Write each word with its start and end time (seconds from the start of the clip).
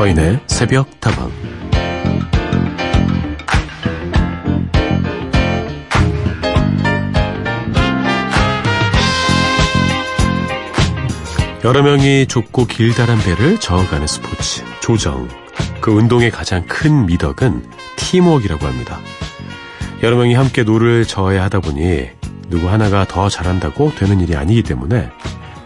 서인의 0.00 0.40
새벽 0.46 0.98
다방 0.98 1.30
여러 11.62 11.82
명이 11.82 12.28
좁고 12.28 12.64
길다란 12.64 13.18
배를 13.18 13.60
저어가는 13.60 14.06
스포츠, 14.06 14.64
조정. 14.80 15.28
그 15.82 15.90
운동의 15.90 16.30
가장 16.30 16.64
큰 16.66 17.04
미덕은 17.04 17.66
팀워크이라고 17.96 18.66
합니다. 18.66 18.98
여러 20.02 20.16
명이 20.16 20.32
함께 20.32 20.62
노를 20.62 21.04
저어야 21.04 21.44
하다 21.44 21.60
보니 21.60 22.08
누구 22.48 22.70
하나가 22.70 23.04
더 23.04 23.28
잘한다고 23.28 23.94
되는 23.96 24.18
일이 24.20 24.34
아니기 24.34 24.62
때문에 24.62 25.10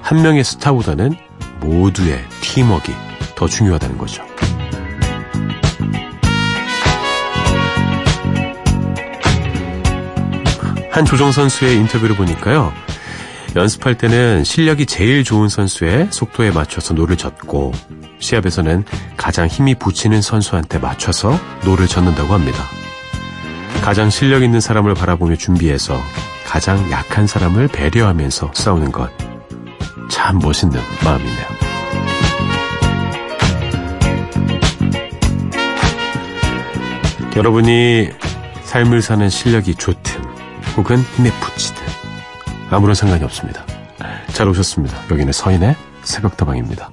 한 0.02 0.22
명의 0.22 0.42
스타보다는 0.42 1.14
모두의 1.60 2.24
팀워크이 2.40 3.03
더 3.36 3.46
중요하다는 3.46 3.98
거죠. 3.98 4.24
한 10.90 11.04
조정 11.04 11.32
선수의 11.32 11.76
인터뷰를 11.76 12.14
보니까요. 12.14 12.72
연습할 13.56 13.96
때는 13.96 14.44
실력이 14.44 14.86
제일 14.86 15.24
좋은 15.24 15.48
선수의 15.48 16.08
속도에 16.10 16.50
맞춰서 16.50 16.94
노를 16.94 17.16
젓고 17.16 17.72
시합에서는 18.20 18.84
가장 19.16 19.46
힘이 19.46 19.74
부치는 19.74 20.22
선수한테 20.22 20.78
맞춰서 20.78 21.38
노를 21.64 21.86
젓는다고 21.86 22.32
합니다. 22.32 22.64
가장 23.82 24.08
실력 24.08 24.42
있는 24.42 24.60
사람을 24.60 24.94
바라보며 24.94 25.36
준비해서 25.36 26.00
가장 26.46 26.90
약한 26.90 27.26
사람을 27.26 27.68
배려하면서 27.68 28.52
싸우는 28.54 28.92
것. 28.92 29.10
참 30.08 30.38
멋있는 30.38 30.80
마음이네요. 31.04 31.63
여러분이 37.36 38.10
삶을 38.62 39.02
사는 39.02 39.28
실력이 39.28 39.74
좋든 39.74 40.22
혹은 40.76 40.98
힘에 40.98 41.30
붙이든 41.40 41.82
아무런 42.70 42.94
상관이 42.94 43.24
없습니다. 43.24 43.64
잘 44.28 44.48
오셨습니다. 44.48 44.96
여기는 45.10 45.32
서인의 45.32 45.74
새벽다방입니다. 46.02 46.90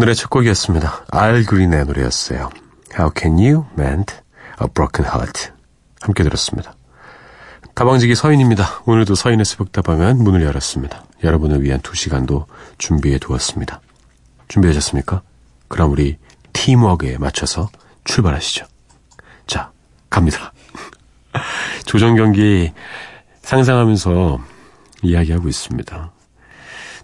오늘의 0.00 0.14
첫 0.14 0.30
곡이었습니다. 0.30 1.04
알 1.10 1.44
그린의 1.44 1.84
노래였어요. 1.84 2.48
How 2.98 3.12
can 3.14 3.34
you 3.34 3.66
mend 3.78 4.14
a 4.62 4.66
broken 4.72 5.06
heart? 5.06 5.50
함께 6.00 6.22
들었습니다. 6.22 6.74
다방지기 7.74 8.14
서인입니다. 8.14 8.80
오늘도 8.86 9.14
서인의 9.14 9.44
새벽다방은 9.44 10.16
문을 10.24 10.40
열었습니다. 10.40 11.04
여러분을 11.22 11.62
위한 11.62 11.80
두 11.82 11.94
시간도 11.94 12.46
준비해 12.78 13.18
두었습니다. 13.18 13.82
준비하셨습니까? 14.48 15.20
그럼 15.68 15.92
우리 15.92 16.16
팀워크에 16.54 17.18
맞춰서 17.18 17.68
출발하시죠. 18.04 18.64
자, 19.46 19.70
갑니다. 20.08 20.54
조정 21.84 22.16
경기 22.16 22.72
상상하면서 23.42 24.38
이야기하고 25.02 25.46
있습니다. 25.46 26.10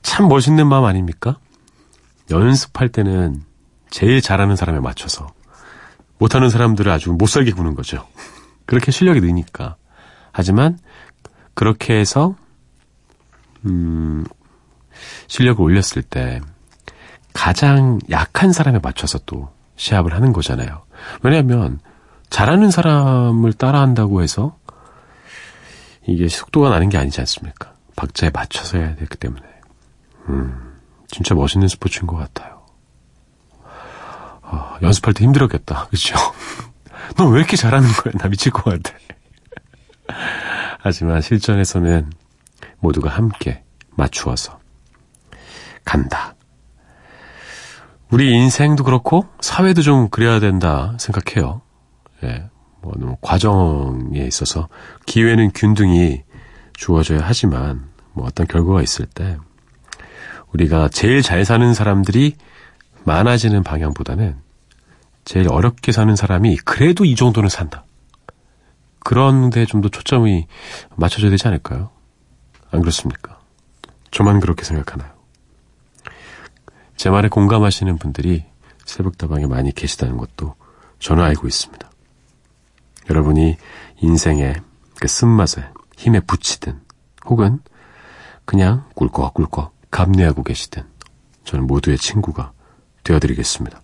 참 0.00 0.28
멋있는 0.28 0.66
마음 0.66 0.86
아닙니까? 0.86 1.36
연습할 2.30 2.88
때는 2.88 3.42
제일 3.90 4.20
잘하는 4.20 4.56
사람에 4.56 4.80
맞춰서 4.80 5.28
못하는 6.18 6.50
사람들을 6.50 6.90
아주 6.90 7.12
못 7.12 7.26
살게 7.26 7.52
구는 7.52 7.74
거죠. 7.74 8.06
그렇게 8.64 8.90
실력이 8.90 9.20
느니까. 9.20 9.76
하지만 10.32 10.78
그렇게 11.54 11.98
해서 11.98 12.34
음, 13.64 14.24
실력을 15.28 15.62
올렸을 15.62 16.02
때 16.08 16.40
가장 17.32 17.98
약한 18.10 18.52
사람에 18.52 18.78
맞춰서 18.82 19.18
또 19.26 19.50
시합을 19.76 20.14
하는 20.14 20.32
거잖아요. 20.32 20.84
왜냐하면 21.22 21.80
잘하는 22.30 22.70
사람을 22.70 23.52
따라한다고 23.52 24.22
해서 24.22 24.58
이게 26.06 26.28
속도가 26.28 26.70
나는 26.70 26.88
게 26.88 26.98
아니지 26.98 27.20
않습니까? 27.20 27.74
박자에 27.94 28.30
맞춰서 28.32 28.78
해야 28.78 28.94
되기 28.94 29.16
때문에. 29.16 29.42
음. 30.28 30.75
진짜 31.08 31.34
멋있는 31.34 31.68
스포츠인 31.68 32.06
것 32.06 32.16
같아요. 32.16 32.62
어, 34.42 34.76
연습할 34.82 35.14
때 35.14 35.24
힘들었겠다. 35.24 35.86
그죠? 35.90 36.16
너왜 37.16 37.38
이렇게 37.38 37.56
잘하는 37.56 37.88
거야? 37.88 38.14
나 38.18 38.28
미칠 38.28 38.52
것 38.52 38.64
같아. 38.64 38.96
하지만 40.80 41.20
실전에서는 41.20 42.12
모두가 42.78 43.10
함께 43.10 43.64
맞추어서 43.90 44.58
간다. 45.84 46.34
우리 48.10 48.32
인생도 48.32 48.84
그렇고 48.84 49.26
사회도 49.40 49.82
좀 49.82 50.08
그래야 50.08 50.38
된다 50.38 50.96
생각해요. 50.98 51.62
예. 52.22 52.48
뭐 52.82 53.16
과정에 53.20 54.20
있어서 54.20 54.68
기회는 55.06 55.50
균등히 55.54 56.22
주어져야 56.74 57.20
하지만 57.22 57.88
뭐 58.12 58.26
어떤 58.26 58.46
결과가 58.46 58.80
있을 58.82 59.06
때 59.06 59.38
우리가 60.56 60.88
제일 60.88 61.20
잘 61.22 61.44
사는 61.44 61.74
사람들이 61.74 62.36
많아지는 63.04 63.62
방향보다는 63.62 64.36
제일 65.24 65.48
어렵게 65.52 65.92
사는 65.92 66.14
사람이 66.16 66.56
그래도 66.58 67.04
이 67.04 67.14
정도는 67.14 67.48
산다. 67.50 67.84
그런 69.00 69.50
데 69.50 69.66
좀 69.66 69.82
더 69.82 69.88
초점이 69.88 70.46
맞춰져야 70.96 71.30
되지 71.30 71.46
않을까요? 71.48 71.90
안 72.70 72.80
그렇습니까? 72.80 73.38
저만 74.10 74.40
그렇게 74.40 74.64
생각하나요? 74.64 75.10
제 76.96 77.10
말에 77.10 77.28
공감하시는 77.28 77.98
분들이 77.98 78.44
새벽다방에 78.86 79.46
많이 79.46 79.72
계시다는 79.72 80.16
것도 80.16 80.54
저는 81.00 81.22
알고 81.22 81.46
있습니다. 81.46 81.90
여러분이 83.10 83.56
인생의 84.00 84.56
그 84.98 85.06
쓴맛에 85.06 85.68
힘에 85.98 86.20
붙이든 86.20 86.80
혹은 87.26 87.60
그냥 88.46 88.86
꿀꺽꿀꺽 88.94 89.75
감내하고 89.96 90.42
계시든 90.42 90.82
저는 91.44 91.66
모두의 91.66 91.96
친구가 91.96 92.52
되어드리겠습니다. 93.02 93.80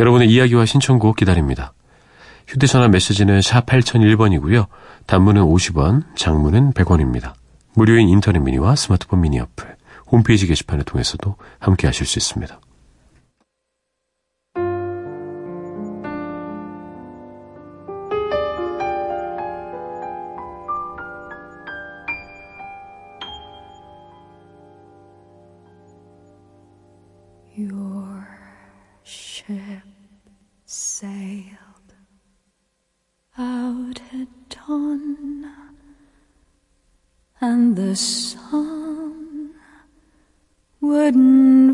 여러분의 0.00 0.28
이야기와 0.28 0.66
신청곡 0.66 1.14
기다립니다. 1.14 1.74
휴대전화 2.48 2.88
메시지는 2.88 3.40
샵 3.40 3.66
8001번이고요. 3.66 4.66
단문은 5.06 5.42
50원, 5.42 6.16
장문은 6.16 6.72
100원입니다. 6.72 7.34
무료인 7.74 8.08
인터넷 8.08 8.40
미니와 8.40 8.74
스마트폰 8.74 9.20
미니 9.20 9.38
어플, 9.38 9.76
홈페이지 10.10 10.48
게시판을 10.48 10.84
통해서도 10.84 11.36
함께 11.60 11.86
하실 11.86 12.04
수 12.04 12.18
있습니다. 12.18 12.58
And 34.66 35.46
the 37.76 37.94
sun 37.94 39.50
wouldn't 40.80 41.73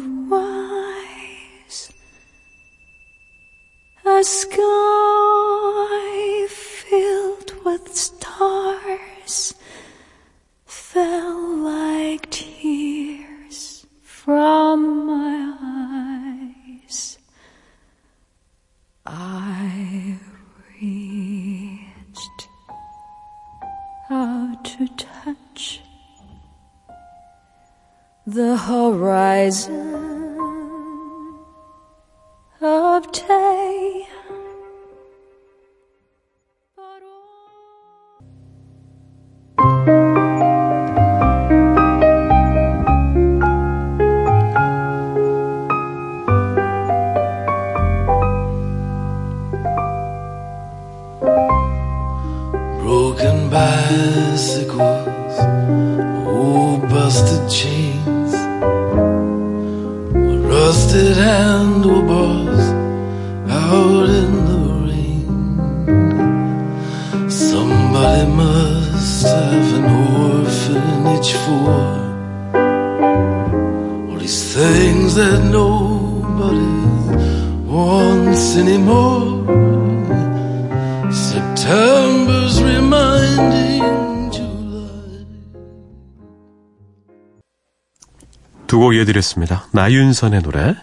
이어드렸습니다. 89.11 89.67
나윤선의 89.73 90.43
노래 90.43 90.75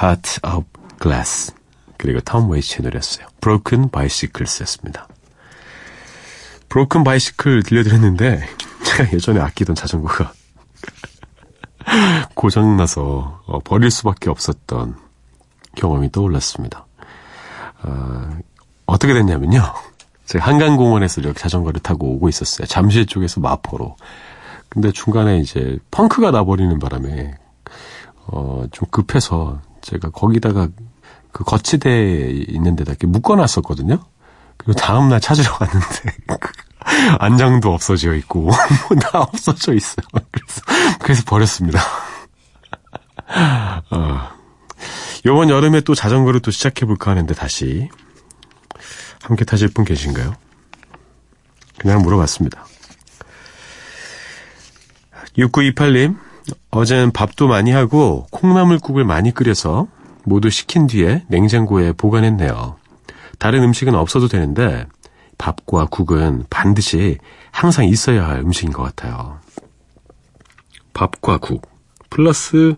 Heart 0.00 0.40
of 0.46 0.66
Glass 1.00 1.52
그리고 1.96 2.20
톰 2.20 2.50
웨이츠의 2.50 2.84
노래였어요. 2.84 3.26
Broken 3.40 3.90
Bicycles였습니다. 3.90 5.08
Broken 6.68 7.04
Bicycle 7.04 7.62
들려드렸는데 7.62 8.48
제가 8.84 9.12
예전에 9.12 9.40
아끼던 9.40 9.74
자전거가 9.74 10.32
고장나서 12.34 13.42
어, 13.46 13.58
버릴 13.60 13.90
수밖에 13.90 14.30
없었던 14.30 14.96
경험이 15.76 16.12
떠올랐습니다. 16.12 16.86
어, 17.82 18.38
어떻게 18.86 19.12
됐냐면요. 19.14 19.62
제가 20.26 20.46
한강공원에서 20.46 21.20
이렇게 21.20 21.38
자전거를 21.40 21.80
타고 21.80 22.14
오고 22.14 22.28
있었어요. 22.28 22.66
잠실 22.66 23.06
쪽에서 23.06 23.40
마포로. 23.40 23.96
근데 24.68 24.92
중간에 24.92 25.38
이제 25.38 25.78
펑크가 25.90 26.30
나버리는 26.30 26.78
바람에 26.78 27.39
어, 28.32 28.64
좀 28.70 28.88
급해서 28.90 29.60
제가 29.82 30.10
거기다가 30.10 30.68
그 31.32 31.44
거치대에 31.44 32.30
있는 32.48 32.76
데다 32.76 32.92
이렇게 32.92 33.06
묶어놨었거든요. 33.06 33.98
그리고 34.56 34.72
다음날 34.74 35.20
찾으러 35.20 35.52
갔는데 35.54 36.16
안장도 37.18 37.72
없어져 37.72 38.14
있고 38.16 38.42
뭐 38.88 38.98
다 39.00 39.20
없어져 39.20 39.74
있어요. 39.74 40.06
그래서 40.30 40.62
그래서 41.00 41.22
버렸습니다. 41.26 41.80
어, 43.90 44.28
이번 45.24 45.50
여름에 45.50 45.80
또 45.82 45.94
자전거를 45.94 46.40
또 46.40 46.50
시작해볼까 46.50 47.10
하는데 47.12 47.32
다시 47.34 47.88
함께 49.22 49.44
타실 49.44 49.68
분 49.68 49.84
계신가요? 49.84 50.34
그냥 51.78 52.02
물어봤습니다. 52.02 52.66
6928님, 55.38 56.18
어제는 56.70 57.10
밥도 57.12 57.48
많이 57.48 57.70
하고 57.72 58.26
콩나물국을 58.30 59.04
많이 59.04 59.32
끓여서 59.32 59.86
모두 60.24 60.50
식힌 60.50 60.86
뒤에 60.86 61.24
냉장고에 61.28 61.92
보관했네요. 61.92 62.76
다른 63.38 63.62
음식은 63.62 63.94
없어도 63.94 64.28
되는데 64.28 64.86
밥과 65.38 65.86
국은 65.90 66.44
반드시 66.50 67.18
항상 67.50 67.86
있어야 67.86 68.28
할 68.28 68.40
음식인 68.40 68.72
것 68.72 68.82
같아요. 68.82 69.38
밥과 70.92 71.38
국, 71.38 71.66
플러스 72.10 72.74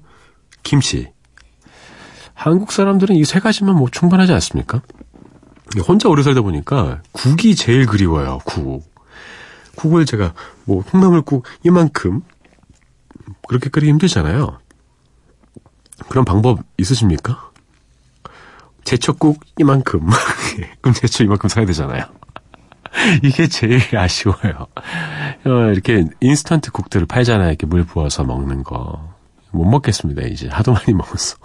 김치. 0.63 1.11
한국 2.35 2.73
사람들은 2.73 3.17
이 3.17 3.25
세 3.25 3.41
가지면 3.41 3.77
뭐 3.77 3.89
충분하지 3.91 4.33
않습니까? 4.33 4.83
혼자 5.87 6.09
오래 6.09 6.23
살다 6.23 6.43
보니까 6.43 7.03
국이 7.13 7.55
제일 7.57 7.87
그리워요, 7.87 8.39
국. 8.45 8.85
국을 9.77 10.05
제가 10.07 10.35
뭐 10.65 10.83
콩나물국 10.85 11.45
이만큼 11.65 12.23
그렇게 13.49 13.69
끓이기 13.71 13.91
힘들잖아요. 13.91 14.59
그런 16.09 16.25
방법 16.25 16.61
있으십니까? 16.79 17.51
제철국 18.85 19.41
이만큼. 19.59 20.09
그럼 20.81 20.95
제철 20.95 21.27
이만큼 21.27 21.49
사야 21.49 21.65
되잖아요. 21.67 22.05
이게 23.23 23.49
제일 23.49 23.81
아쉬워요. 23.97 24.67
어, 25.45 25.51
이렇게 25.73 26.05
인스턴트 26.21 26.73
국들을 26.73 27.07
팔잖아요. 27.07 27.49
이렇게 27.49 27.67
물 27.67 27.85
부어서 27.85 28.25
먹는 28.25 28.65
거. 28.65 29.13
못 29.51 29.65
먹겠습니다, 29.65 30.23
이제. 30.23 30.49
하도 30.49 30.73
많이 30.73 30.93
먹었어. 30.95 31.37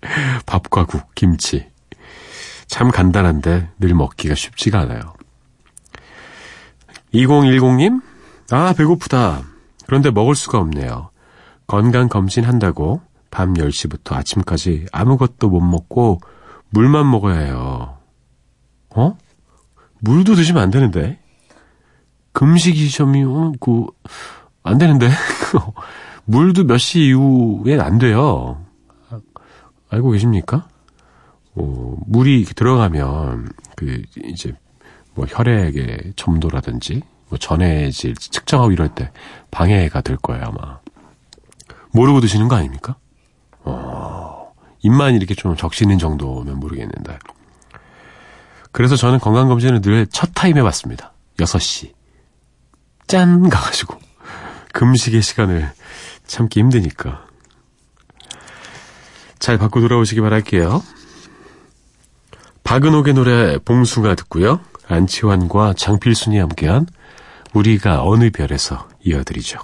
밥과 0.46 0.86
국, 0.86 1.14
김치. 1.14 1.66
참 2.66 2.90
간단한데 2.90 3.70
늘 3.78 3.94
먹기가 3.94 4.34
쉽지가 4.34 4.80
않아요. 4.80 5.14
2010님? 7.12 8.02
아, 8.50 8.72
배고프다. 8.76 9.42
그런데 9.86 10.10
먹을 10.10 10.34
수가 10.34 10.58
없네요. 10.58 11.10
건강 11.66 12.08
검진 12.08 12.44
한다고 12.44 13.00
밤 13.30 13.54
10시부터 13.54 14.14
아침까지 14.14 14.86
아무것도 14.92 15.48
못 15.48 15.60
먹고 15.60 16.20
물만 16.70 17.10
먹어야 17.10 17.38
해요. 17.40 17.98
어? 18.90 19.16
물도 20.00 20.34
드시면 20.34 20.62
안 20.62 20.70
되는데? 20.70 21.18
금식이 22.32 22.90
점이, 22.90 23.22
어, 23.24 23.52
그, 23.60 23.86
안 24.62 24.76
되는데? 24.78 25.08
물도 26.26 26.64
몇 26.64 26.78
시 26.78 27.00
이후엔 27.06 27.80
안 27.80 27.98
돼요. 27.98 28.60
알고 29.90 30.10
계십니까? 30.10 30.68
어, 31.54 31.96
물이 32.06 32.44
들어가면, 32.44 33.50
그, 33.76 34.02
이제, 34.24 34.52
뭐, 35.14 35.26
혈액의 35.28 36.14
점도라든지, 36.16 37.02
뭐, 37.34 37.38
전해질 37.38 38.14
측정하고 38.14 38.70
이럴 38.70 38.88
때 38.94 39.10
방해가 39.50 40.00
될 40.02 40.16
거예요, 40.16 40.44
아마. 40.44 40.78
모르고 41.90 42.20
드시는 42.20 42.48
거 42.48 42.56
아닙니까? 42.56 42.96
어, 43.64 44.52
입만 44.82 45.14
이렇게 45.14 45.34
좀 45.34 45.56
적시는 45.56 45.98
정도면 45.98 46.58
모르겠는데. 46.60 47.18
그래서 48.72 48.96
저는 48.96 49.18
건강검진을 49.18 49.80
늘 49.80 50.06
첫 50.10 50.30
타임에 50.34 50.62
봤습니다. 50.62 51.12
6시. 51.38 51.92
짠! 53.06 53.48
가가지고. 53.48 53.98
금식의 54.72 55.22
시간을 55.22 55.72
참기 56.26 56.60
힘드니까. 56.60 57.26
잘 59.38 59.58
받고 59.58 59.80
돌아오시기 59.80 60.20
바랄게요. 60.20 60.82
박은옥의 62.64 63.14
노래 63.14 63.58
봉숭아 63.58 64.14
듣고요. 64.14 64.60
안치환과 64.88 65.74
장필순이 65.76 66.38
함께한 66.38 66.86
우리가 67.54 68.02
어느 68.02 68.30
별에서 68.30 68.88
이어드리죠. 69.04 69.60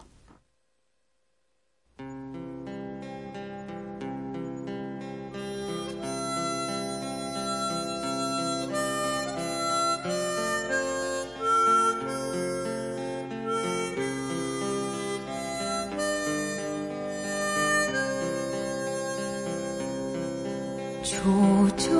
조저 21.03 22.00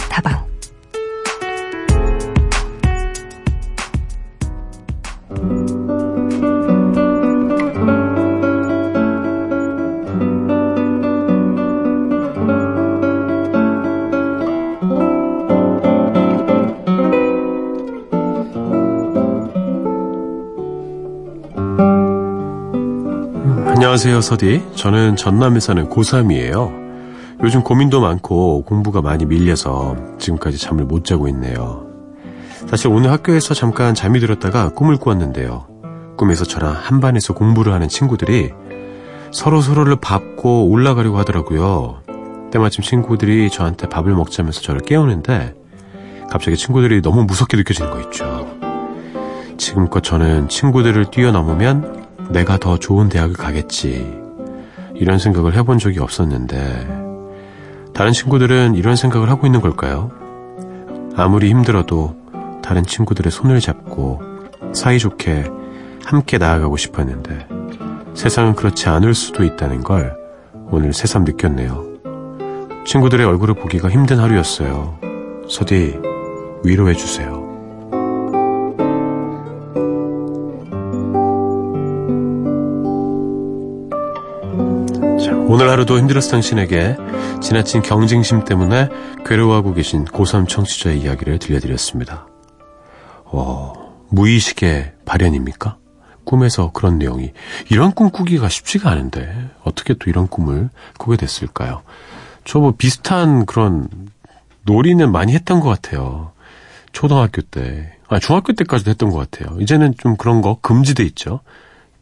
안녕하세요, 23.91 24.21
서디. 24.21 24.63
저는 24.75 25.17
전남에 25.17 25.59
사는 25.59 25.89
고3이에요. 25.89 27.41
요즘 27.43 27.61
고민도 27.61 27.99
많고 27.99 28.63
공부가 28.63 29.01
많이 29.01 29.25
밀려서 29.25 29.97
지금까지 30.17 30.57
잠을 30.57 30.85
못 30.85 31.03
자고 31.03 31.27
있네요. 31.27 31.87
사실 32.67 32.87
오늘 32.87 33.11
학교에서 33.11 33.53
잠깐 33.53 33.93
잠이 33.93 34.21
들었다가 34.21 34.69
꿈을 34.69 34.95
꾸었는데요. 34.95 35.65
꿈에서 36.15 36.45
저랑 36.45 36.73
한 36.73 37.01
반에서 37.01 37.33
공부를 37.33 37.73
하는 37.73 37.89
친구들이 37.89 38.53
서로 39.33 39.59
서로를 39.59 39.97
밟고 39.97 40.69
올라가려고 40.69 41.17
하더라고요. 41.17 41.99
때마침 42.49 42.85
친구들이 42.85 43.49
저한테 43.49 43.89
밥을 43.89 44.13
먹자면서 44.13 44.61
저를 44.61 44.79
깨우는데 44.79 45.53
갑자기 46.29 46.55
친구들이 46.55 47.01
너무 47.01 47.25
무섭게 47.25 47.57
느껴지는 47.57 47.91
거 47.91 47.99
있죠. 48.03 48.57
지금껏 49.57 50.01
저는 50.01 50.47
친구들을 50.47 51.11
뛰어넘으면 51.11 52.00
내가 52.31 52.57
더 52.57 52.77
좋은 52.77 53.09
대학을 53.09 53.35
가겠지. 53.35 54.19
이런 54.95 55.19
생각을 55.19 55.55
해본 55.55 55.79
적이 55.79 55.99
없었는데, 55.99 57.01
다른 57.93 58.13
친구들은 58.13 58.75
이런 58.75 58.95
생각을 58.95 59.29
하고 59.29 59.45
있는 59.45 59.61
걸까요? 59.61 60.11
아무리 61.15 61.49
힘들어도 61.49 62.15
다른 62.63 62.83
친구들의 62.83 63.31
손을 63.31 63.59
잡고 63.59 64.21
사이좋게 64.73 65.45
함께 66.05 66.37
나아가고 66.37 66.77
싶었는데, 66.77 67.47
세상은 68.13 68.55
그렇지 68.55 68.87
않을 68.89 69.13
수도 69.13 69.43
있다는 69.43 69.83
걸 69.83 70.15
오늘 70.69 70.93
새삼 70.93 71.23
느꼈네요. 71.25 71.91
친구들의 72.85 73.25
얼굴을 73.25 73.55
보기가 73.55 73.89
힘든 73.89 74.19
하루였어요. 74.19 74.97
서디, 75.49 75.99
위로해주세요. 76.63 77.40
오늘 85.53 85.69
하루도 85.69 85.97
힘들었을 85.97 86.31
당신에게 86.31 86.95
지나친 87.41 87.81
경쟁심 87.81 88.45
때문에 88.45 88.87
괴로워하고 89.25 89.73
계신 89.73 90.05
고3 90.05 90.47
청취자의 90.47 91.01
이야기를 91.01 91.39
들려드렸습니다. 91.39 92.25
어, 93.25 93.73
무의식의 94.11 94.93
발현입니까? 95.03 95.75
꿈에서 96.23 96.71
그런 96.71 96.97
내용이. 96.99 97.33
이런 97.69 97.91
꿈 97.91 98.11
꾸기가 98.11 98.47
쉽지가 98.47 98.89
않은데, 98.89 99.49
어떻게 99.65 99.93
또 99.93 100.09
이런 100.09 100.29
꿈을 100.29 100.69
꾸게 100.97 101.17
됐을까요? 101.17 101.81
저 102.45 102.59
뭐 102.59 102.73
비슷한 102.77 103.45
그런 103.45 103.89
놀이는 104.63 105.11
많이 105.11 105.33
했던 105.33 105.59
것 105.59 105.67
같아요. 105.67 106.31
초등학교 106.93 107.41
때. 107.41 107.91
아, 108.07 108.19
중학교 108.19 108.53
때까지도 108.53 108.89
했던 108.89 109.09
것 109.09 109.29
같아요. 109.29 109.59
이제는 109.59 109.95
좀 109.97 110.15
그런 110.15 110.41
거 110.41 110.59
금지돼 110.61 111.03
있죠. 111.03 111.41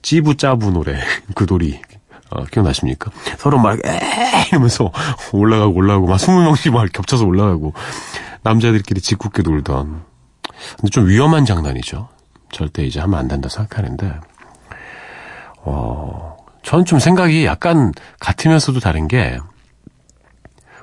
찌부 0.03 0.38
짜부 0.38 0.70
노래. 0.70 1.00
그 1.34 1.48
놀이. 1.48 1.82
어, 2.30 2.46
기억나십니까? 2.46 3.12
서로 3.38 3.58
막, 3.60 3.80
에 3.86 4.00
이러면서 4.50 4.92
올라가고 5.34 5.74
올라가고, 5.74 6.08
막 6.08 6.18
20명씩 6.18 6.72
막 6.72 6.92
겹쳐서 6.92 7.26
올라가고, 7.26 7.74
남자들끼리 8.44 9.02
짓궂게 9.02 9.42
놀던. 9.44 10.04
근데 10.78 10.90
좀 10.92 11.08
위험한 11.08 11.46
장난이죠. 11.46 12.10
절대 12.52 12.84
이제 12.84 13.00
하면 13.00 13.20
안 13.20 13.28
된다 13.28 13.50
생각하는데, 13.50 14.20
어, 15.64 16.38
저는 16.64 16.86
좀 16.86 17.00
생각이 17.00 17.46
약간 17.46 17.92
같으면서도 18.20 18.80
다른 18.80 19.08
게, 19.08 19.40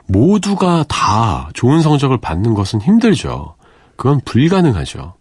모두가 0.08 0.84
다 0.88 1.50
좋은 1.54 1.80
성적을 1.80 2.20
받는 2.20 2.54
것은 2.54 2.80
힘들죠. 2.80 3.56
그건 3.96 4.20
불가능하죠. 4.24 5.14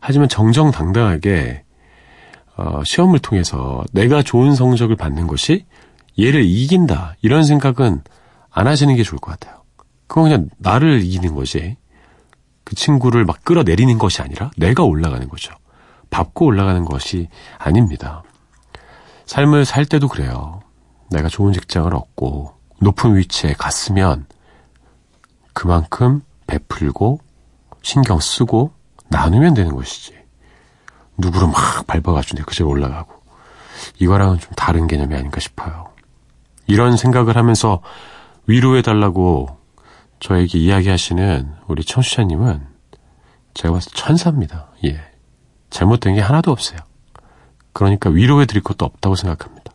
하지만 0.00 0.28
정정당당하게 0.28 1.64
어, 2.58 2.82
시험을 2.84 3.20
통해서 3.20 3.84
내가 3.92 4.22
좋은 4.22 4.54
성적을 4.54 4.96
받는 4.96 5.28
것이 5.28 5.64
얘를 6.18 6.44
이긴다 6.44 7.14
이런 7.22 7.44
생각은 7.44 8.02
안 8.50 8.66
하시는 8.66 8.94
게 8.96 9.04
좋을 9.04 9.20
것 9.20 9.30
같아요. 9.30 9.62
그건 10.08 10.24
그냥 10.24 10.48
나를 10.58 11.02
이기는 11.04 11.34
거지. 11.34 11.76
그 12.64 12.74
친구를 12.74 13.24
막 13.24 13.44
끌어내리는 13.44 13.96
것이 13.98 14.20
아니라 14.22 14.50
내가 14.56 14.82
올라가는 14.82 15.26
거죠. 15.28 15.54
밟고 16.10 16.46
올라가는 16.46 16.84
것이 16.84 17.28
아닙니다. 17.58 18.24
삶을 19.26 19.64
살 19.64 19.86
때도 19.86 20.08
그래요. 20.08 20.60
내가 21.10 21.28
좋은 21.28 21.52
직장을 21.52 21.94
얻고 21.94 22.54
높은 22.80 23.16
위치에 23.16 23.52
갔으면 23.52 24.26
그만큼 25.52 26.22
베풀고 26.48 27.20
신경 27.82 28.18
쓰고 28.18 28.72
나누면 29.10 29.54
되는 29.54 29.74
것이지. 29.74 30.18
누구를 31.18 31.48
막 31.48 31.86
밟아가지고 31.86 32.44
그저 32.46 32.64
올라가고. 32.66 33.12
이거랑은 33.98 34.38
좀 34.38 34.52
다른 34.56 34.86
개념이 34.86 35.14
아닌가 35.14 35.40
싶어요. 35.40 35.90
이런 36.66 36.96
생각을 36.96 37.36
하면서 37.36 37.80
위로해달라고 38.46 39.58
저에게 40.20 40.58
이야기하시는 40.58 41.54
우리 41.66 41.84
청취자님은 41.84 42.66
제가 43.54 43.74
봤을 43.74 43.92
때 43.92 43.98
천사입니다. 43.98 44.68
예. 44.84 45.00
잘못된 45.70 46.14
게 46.14 46.20
하나도 46.20 46.50
없어요. 46.50 46.78
그러니까 47.72 48.10
위로해드릴 48.10 48.62
것도 48.62 48.84
없다고 48.84 49.14
생각합니다. 49.14 49.72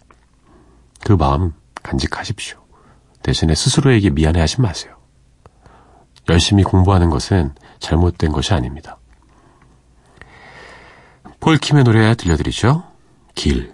그 1.05 1.13
마음 1.13 1.53
간직하십시오. 1.81 2.57
대신에 3.21 3.55
스스로에게 3.55 4.09
미안해 4.09 4.39
하지 4.39 4.61
마세요. 4.61 4.95
열심히 6.29 6.63
공부하는 6.63 7.09
것은 7.09 7.53
잘못된 7.79 8.31
것이 8.31 8.53
아닙니다. 8.53 8.97
폴킴의 11.43 11.83
노래 11.83 12.15
들려드리죠. 12.15 12.83
길. 13.35 13.73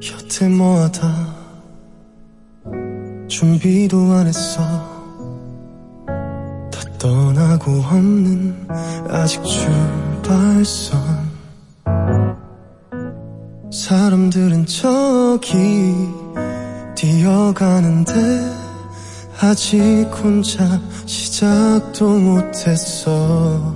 곁에 0.00 0.48
모아다 0.48 1.36
준비도 3.28 3.98
안 4.12 4.26
했어 4.26 4.62
다 6.06 6.80
떠나고 6.98 7.72
없는 7.72 8.68
아직 9.10 9.42
출발선 9.44 10.98
사람들은 13.70 14.64
저기 14.64 16.19
뛰어가는데 17.00 18.12
아직 19.40 20.04
혼자 20.22 20.78
시작도 21.06 22.08
못했어 22.08 23.74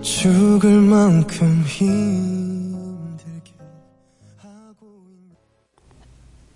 죽을 0.00 0.80
만큼 0.80 1.62
힘들게 1.66 3.52
하고 4.38 4.86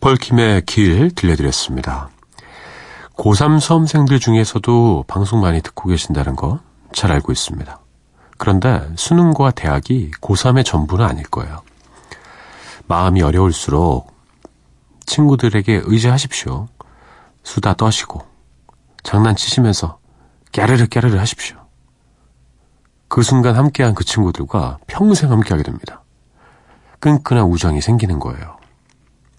폴킴의 0.00 0.62
길 0.64 1.11
들려드렸습니다. 1.14 2.09
고3 3.16 3.61
수험생들 3.61 4.19
중에서도 4.19 5.04
방송 5.07 5.40
많이 5.40 5.61
듣고 5.61 5.90
계신다는 5.90 6.37
거 6.37 6.61
잘 6.95 7.12
알고 7.12 7.33
있습니다. 7.33 7.81
그런데 8.38 8.88
수능과 8.97 9.50
대학이 9.50 10.12
고3의 10.21 10.64
전부는 10.64 11.04
아닐 11.04 11.25
거예요. 11.25 11.61
마음이 12.87 13.23
어려울수록 13.23 14.12
친구들에게 15.07 15.83
의지하십시오. 15.85 16.69
수다 17.43 17.75
떠시고 17.75 18.23
장난치시면서 19.03 19.99
깨르르 20.53 20.87
깨르르 20.87 21.17
하십시오. 21.19 21.59
그 23.09 23.23
순간 23.23 23.57
함께한 23.57 23.95
그 23.95 24.05
친구들과 24.05 24.79
평생 24.87 25.31
함께하게 25.31 25.62
됩니다. 25.62 26.03
끈끈한 27.00 27.45
우정이 27.45 27.81
생기는 27.81 28.19
거예요. 28.19 28.57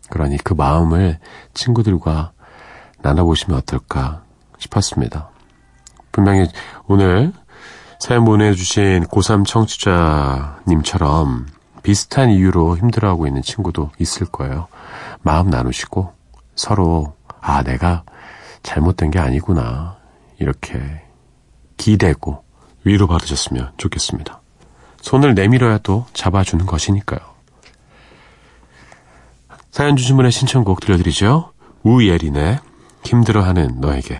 그러니 0.09 0.37
그 0.37 0.53
마음을 0.53 1.19
친구들과 1.53 2.31
나눠보시면 2.99 3.57
어떨까 3.57 4.23
싶었습니다. 4.59 5.29
분명히 6.11 6.47
오늘 6.87 7.33
사연 7.99 8.23
보내주신 8.23 9.05
고3 9.05 9.45
청취자님처럼 10.65 11.47
비슷한 11.85 12.31
이유로 12.31 12.79
힘들어하고 12.79 13.27
있는 13.27 13.43
친구도 13.43 13.91
있을 13.99 14.25
거예요. 14.25 14.67
마음 15.21 15.51
나누시고 15.51 16.11
서로, 16.55 17.13
아, 17.41 17.61
내가 17.61 18.03
잘못된 18.63 19.11
게 19.11 19.19
아니구나. 19.19 19.95
이렇게 20.39 21.03
기대고 21.77 22.43
위로받으셨으면 22.85 23.73
좋겠습니다. 23.77 24.41
손을 24.99 25.35
내밀어야 25.35 25.77
또 25.77 26.07
잡아주는 26.13 26.65
것이니까요. 26.65 27.19
사연 29.69 29.95
주신 29.95 30.15
분의 30.15 30.31
신청곡 30.31 30.79
들려드리죠. 30.79 31.51
우예린의 31.83 32.61
힘들어하는 33.03 33.79
너에게. 33.79 34.17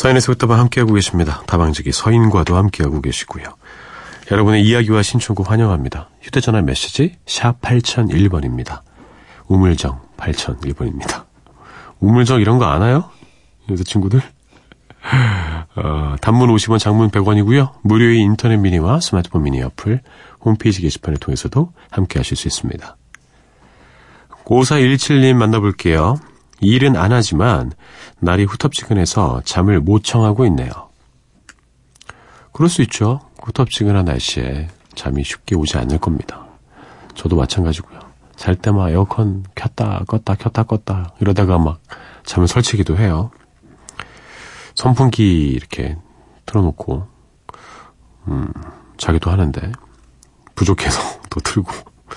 서인에서 0.00 0.32
부터만 0.32 0.58
함께하고 0.58 0.94
계십니다. 0.94 1.42
다방지기 1.46 1.92
서인과도 1.92 2.56
함께하고 2.56 3.02
계시고요. 3.02 3.44
여러분의 4.30 4.64
이야기와 4.64 5.02
신청곡 5.02 5.50
환영합니다. 5.50 6.08
휴대전화 6.22 6.62
메시지 6.62 7.16
샵 7.26 7.60
8001번입니다. 7.60 8.80
우물정 9.48 10.00
8001번입니다. 10.16 11.24
우물정 11.98 12.40
이런 12.40 12.56
거 12.56 12.64
아나요? 12.64 13.10
여자친구들? 13.68 14.22
어, 15.76 16.16
단문 16.22 16.48
50원, 16.48 16.78
장문 16.78 17.10
100원이고요. 17.10 17.72
무료의 17.82 18.20
인터넷 18.20 18.56
미니와 18.56 19.00
스마트폰 19.00 19.42
미니 19.42 19.62
어플, 19.62 20.00
홈페이지 20.40 20.80
게시판을 20.80 21.18
통해서도 21.18 21.74
함께 21.90 22.18
하실 22.18 22.38
수 22.38 22.48
있습니다. 22.48 22.96
5417님 24.46 25.34
만나볼게요. 25.34 26.16
일은 26.60 26.96
안 26.96 27.12
하지만 27.12 27.72
날이 28.18 28.44
후텁지근해서 28.44 29.42
잠을 29.44 29.80
못 29.80 30.04
청하고 30.04 30.44
있네요. 30.46 30.70
그럴 32.52 32.68
수 32.68 32.82
있죠. 32.82 33.20
후텁지근한 33.42 34.04
날씨에 34.04 34.68
잠이 34.94 35.24
쉽게 35.24 35.54
오지 35.56 35.78
않을 35.78 35.98
겁니다. 35.98 36.46
저도 37.14 37.36
마찬가지고요. 37.36 37.98
잘 38.36 38.56
때 38.56 38.70
막 38.70 38.88
에어컨 38.90 39.44
켰다 39.54 40.04
껐다 40.06 40.38
켰다 40.38 40.62
껐다 40.64 41.12
이러다가 41.20 41.58
막 41.58 41.80
잠을 42.24 42.48
설치기도 42.48 42.96
해요. 42.96 43.30
선풍기 44.74 45.48
이렇게 45.50 45.96
틀어놓고 46.46 47.06
음, 48.28 48.52
자기도 48.96 49.30
하는데 49.30 49.72
부족해서 50.54 51.00
또 51.30 51.40
틀고 51.40 51.70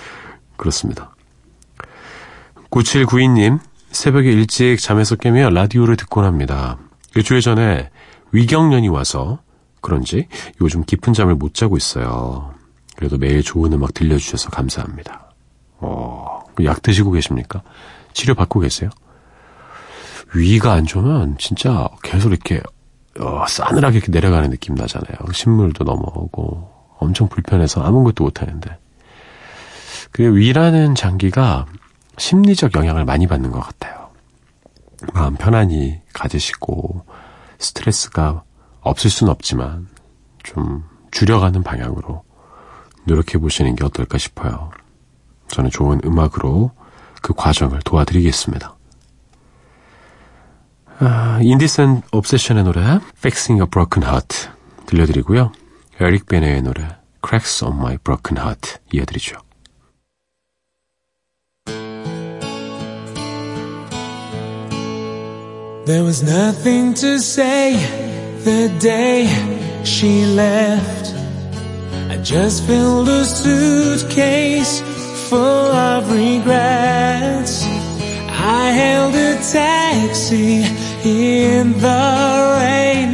그렇습니다. 0.58 1.14
9792님 2.72 3.60
새벽에 3.94 4.32
일찍 4.32 4.78
잠에서 4.80 5.16
깨며 5.16 5.52
라디오를 5.52 5.96
듣곤 5.96 6.26
합니다. 6.26 6.78
일주일 7.16 7.42
전에 7.42 7.92
위경련이 8.32 8.90
와서 8.90 9.40
그런지 9.82 10.28
요즘 10.62 10.84
깊은 10.84 11.14
잠을 11.14 11.36
못 11.36 11.54
자고 11.54 11.78
있어요. 11.78 12.54
그래도 12.96 13.18
매일 13.18 13.44
좋은 13.44 13.72
음악 13.72 13.94
들려주셔서 13.94 14.50
감사합니다. 14.50 15.32
어, 15.78 16.44
약 16.64 16.82
드시고 16.82 17.12
계십니까? 17.12 17.62
치료 18.14 18.34
받고 18.34 18.62
계세요? 18.62 18.90
위가 20.34 20.74
안 20.74 20.86
좋으면 20.86 21.38
진짜 21.38 21.88
계속 22.02 22.32
이렇게 22.32 22.62
어, 23.20 23.46
싸늘하게 23.48 23.98
이렇게 23.98 24.12
내려가는 24.12 24.50
느낌 24.50 24.74
나잖아요. 24.74 25.32
신물도 25.32 25.84
넘어오고 25.84 26.98
엄청 26.98 27.28
불편해서 27.30 27.84
아무것도 27.84 28.24
못하는데 28.24 28.76
그 30.12 30.36
위라는 30.36 30.96
장기가 30.96 31.68
심리적 32.18 32.76
영향을 32.76 33.06
많이 33.06 33.28
받는 33.28 33.52
것 33.52 33.60
같아요. 33.60 34.10
마음 35.14 35.36
편안히 35.36 36.02
가지시고 36.14 37.06
스트레스가 37.58 38.44
없을 38.82 39.10
수는 39.10 39.32
없지만 39.32 39.88
좀 40.44 40.84
줄여가는 41.12 41.64
방향으로 41.64 42.24
노력해 43.06 43.38
보시는 43.38 43.76
게 43.76 43.84
어떨까 43.84 44.18
싶어요. 44.18 44.72
저는 45.48 45.70
좋은 45.70 46.02
음악으로 46.04 46.72
그 47.22 47.34
과정을 47.34 47.80
도와드리겠습니다. 47.84 48.76
아, 51.00 51.40
인디센 51.42 52.02
옵세션의 52.12 52.64
노래 52.64 53.00
Fixing 53.18 53.62
a 53.62 53.68
Broken 53.70 54.08
Heart 54.08 54.50
들려드리고요. 54.86 55.52
에릭 56.00 56.28
베네의 56.28 56.62
노래 56.62 56.88
Cracks 57.26 57.64
on 57.64 57.78
My 57.78 57.98
Broken 57.98 58.42
Heart 58.42 58.78
이어드리죠. 58.92 59.38
There 65.86 66.06
was 66.06 66.24
nothing 66.24 66.94
to 66.94 67.20
say 67.20 67.74
the 68.46 68.74
day 68.80 69.28
she 69.84 70.26
left. 70.26 71.14
I 72.10 72.16
just 72.24 72.64
filled 72.64 73.10
a 73.10 73.26
suitcase 73.26 74.80
full 75.30 75.40
of 75.40 76.10
regrets. 76.10 77.66
I 77.66 78.72
hailed 78.72 79.16
a 79.16 79.36
taxi 79.52 80.64
in 81.04 81.74
the 81.74 82.04
rain, 82.62 83.12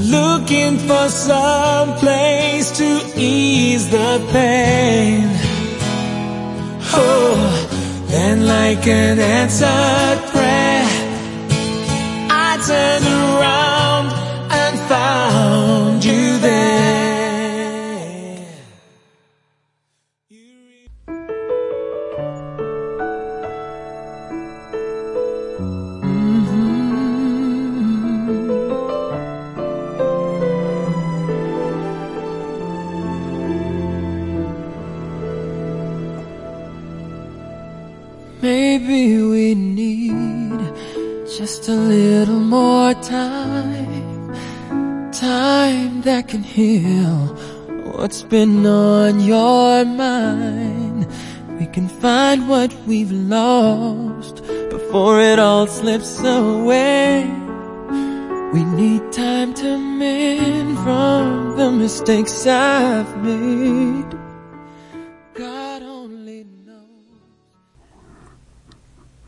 looking 0.00 0.76
for 0.76 1.08
some 1.08 1.94
place 1.96 2.76
to 2.76 3.00
ease 3.16 3.88
the 3.88 4.20
pain. 4.32 5.24
Oh, 6.92 8.04
then 8.08 8.46
like 8.46 8.86
an 8.86 9.18
prayer. 9.18 10.27
Turned 12.68 13.06
around 13.06 14.12
and 14.50 14.78
found 14.90 16.04
you 16.04 16.38
there. 16.38 16.58
Maybe 20.28 20.90
more 42.87 42.93
time. 43.01 44.31
Time 45.11 46.01
that 46.07 46.23
can 46.31 46.43
heal 46.43 47.17
what's 47.95 48.21
been 48.23 48.65
on 48.65 49.19
your 49.33 49.83
mind. 49.85 51.01
We 51.59 51.65
can 51.75 51.87
find 52.03 52.39
what 52.53 52.71
we've 52.87 53.11
lost 53.11 54.35
before 54.75 55.15
it 55.31 55.39
all 55.39 55.67
slips 55.67 56.13
away. 56.23 57.27
We 58.53 58.61
need 58.81 59.03
time 59.11 59.51
to 59.63 59.69
mend 60.01 60.71
from 60.85 61.57
the 61.59 61.69
mistakes 61.83 62.35
I've 62.47 63.11
made. 63.23 64.11
God 65.35 65.81
only 65.83 66.39
knows. 66.65 67.19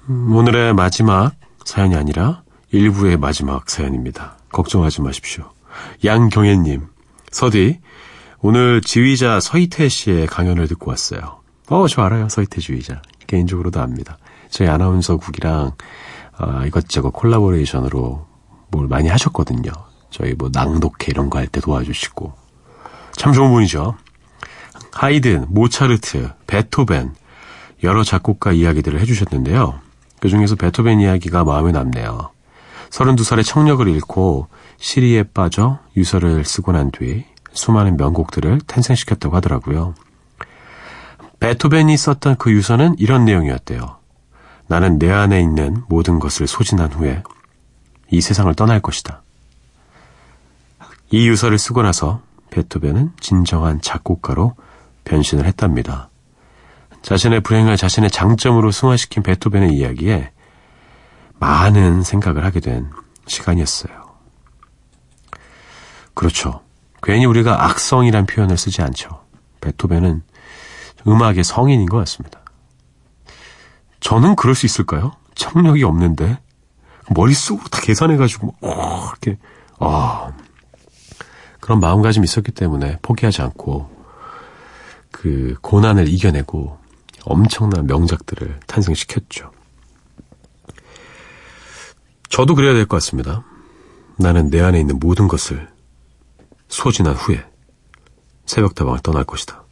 음, 0.10 0.36
오늘의 0.36 0.74
마지막 0.74 1.34
사연이 1.66 1.96
아니라 1.96 2.46
일부의 2.73 3.17
마지막 3.17 3.69
사연입니다. 3.69 4.37
걱정하지 4.53 5.03
마십시오. 5.03 5.51
양경혜님, 6.05 6.87
서디, 7.31 7.81
오늘 8.41 8.81
지휘자 8.81 9.41
서희태 9.41 9.89
씨의 9.89 10.27
강연을 10.27 10.69
듣고 10.69 10.91
왔어요. 10.91 11.41
어, 11.69 11.87
저 11.89 12.03
알아요. 12.03 12.29
서희태 12.29 12.61
지휘자. 12.61 13.03
개인적으로도 13.27 13.81
압니다. 13.81 14.19
저희 14.51 14.69
아나운서국이랑 14.69 15.73
어, 16.39 16.63
이것저것 16.67 17.11
콜라보레이션으로 17.11 18.27
뭘 18.71 18.89
많이 18.89 19.09
하셨거든요. 19.09 19.71
저희 20.11 20.35
뭐 20.35 20.49
낭독회 20.53 21.07
이런 21.09 21.29
거 21.31 21.39
할 21.39 21.47
때 21.47 21.61
도와주시고. 21.61 22.33
참 23.13 23.33
좋은 23.33 23.51
분이죠. 23.53 23.97
하이든, 24.93 25.47
모차르트, 25.51 26.31
베토벤, 26.47 27.15
여러 27.85 28.03
작곡가 28.03 28.53
이야기들을 28.53 28.99
해주셨는데요. 29.01 29.81
그 30.21 30.29
중에서 30.29 30.57
베토벤 30.57 31.01
이야기가 31.01 31.45
마음에 31.45 31.73
남네요. 31.73 32.31
32살의 32.91 33.45
청력을 33.45 33.87
잃고 33.89 34.49
시리에 34.79 35.23
빠져 35.23 35.79
유서를 35.97 36.45
쓰고 36.45 36.73
난 36.73 36.91
뒤 36.91 37.25
수많은 37.53 37.97
명곡들을 37.97 38.61
탄생시켰다고 38.67 39.37
하더라고요. 39.37 39.95
베토벤이 41.41 41.97
썼던 41.97 42.37
그 42.37 42.53
유서는 42.53 42.97
이런 42.99 43.25
내용이었대요. 43.25 43.99
나는 44.67 44.99
내 44.99 45.11
안에 45.11 45.41
있는 45.41 45.83
모든 45.89 46.19
것을 46.19 46.47
소진한 46.47 46.93
후에 46.93 47.23
이 48.11 48.21
세상을 48.21 48.53
떠날 48.55 48.81
것이다. 48.81 49.23
이 51.11 51.29
유서를 51.29 51.59
쓰고 51.59 51.83
나서 51.83 52.23
베토벤은 52.51 53.13
진정한 53.21 53.81
작곡가로 53.81 54.55
변신을 55.05 55.47
했답니다. 55.47 56.09
자신의 57.03 57.41
불행을 57.41 57.77
자신의 57.77 58.11
장점으로 58.11 58.71
승화시킨 58.71 59.23
베토벤의 59.23 59.75
이야기에 59.75 60.31
많은 61.41 62.03
생각을 62.03 62.45
하게 62.45 62.61
된 62.61 62.91
시간이었어요. 63.27 64.11
그렇죠. 66.15 66.63
괜히 67.03 67.25
우리가 67.25 67.65
악성이란 67.65 68.27
표현을 68.27 68.57
쓰지 68.59 68.83
않죠. 68.83 69.25
베토벤은 69.61 70.23
음악의 71.09 71.45
성인인 71.45 71.89
것 71.89 71.97
같습니다. 71.99 72.41
저는 74.01 74.37
그럴 74.37 74.55
수 74.55 74.67
있을까요? 74.67 75.13
청력이 75.35 75.83
없는데 75.83 76.39
머릿속으로 77.11 77.67
다 77.69 77.81
계산해가지고 77.81 78.55
어, 78.61 79.09
이렇게 79.11 79.39
아 79.79 80.31
그런 81.61 81.81
마음가짐이 81.81 82.25
있었기 82.25 82.53
때문에 82.53 82.99
포기하지 83.01 83.41
않고 83.43 83.91
그 85.11 85.57
고난을 85.63 86.09
이겨내고 86.09 86.79
엄청난 87.25 87.87
명작들을 87.87 88.61
탄생시켰죠. 88.67 89.51
저도 92.31 92.55
그래야 92.55 92.73
될 92.73 92.87
것 92.87 92.97
같습니다. 92.97 93.45
나는 94.17 94.51
내 94.51 94.61
안에 94.61 94.81
있는 94.81 94.99
모든 94.99 95.29
것을 95.29 95.69
소진한 96.69 97.15
후에 97.15 97.45
새벽다방을 98.47 99.01
떠날 99.01 99.25
것이다. 99.25 99.63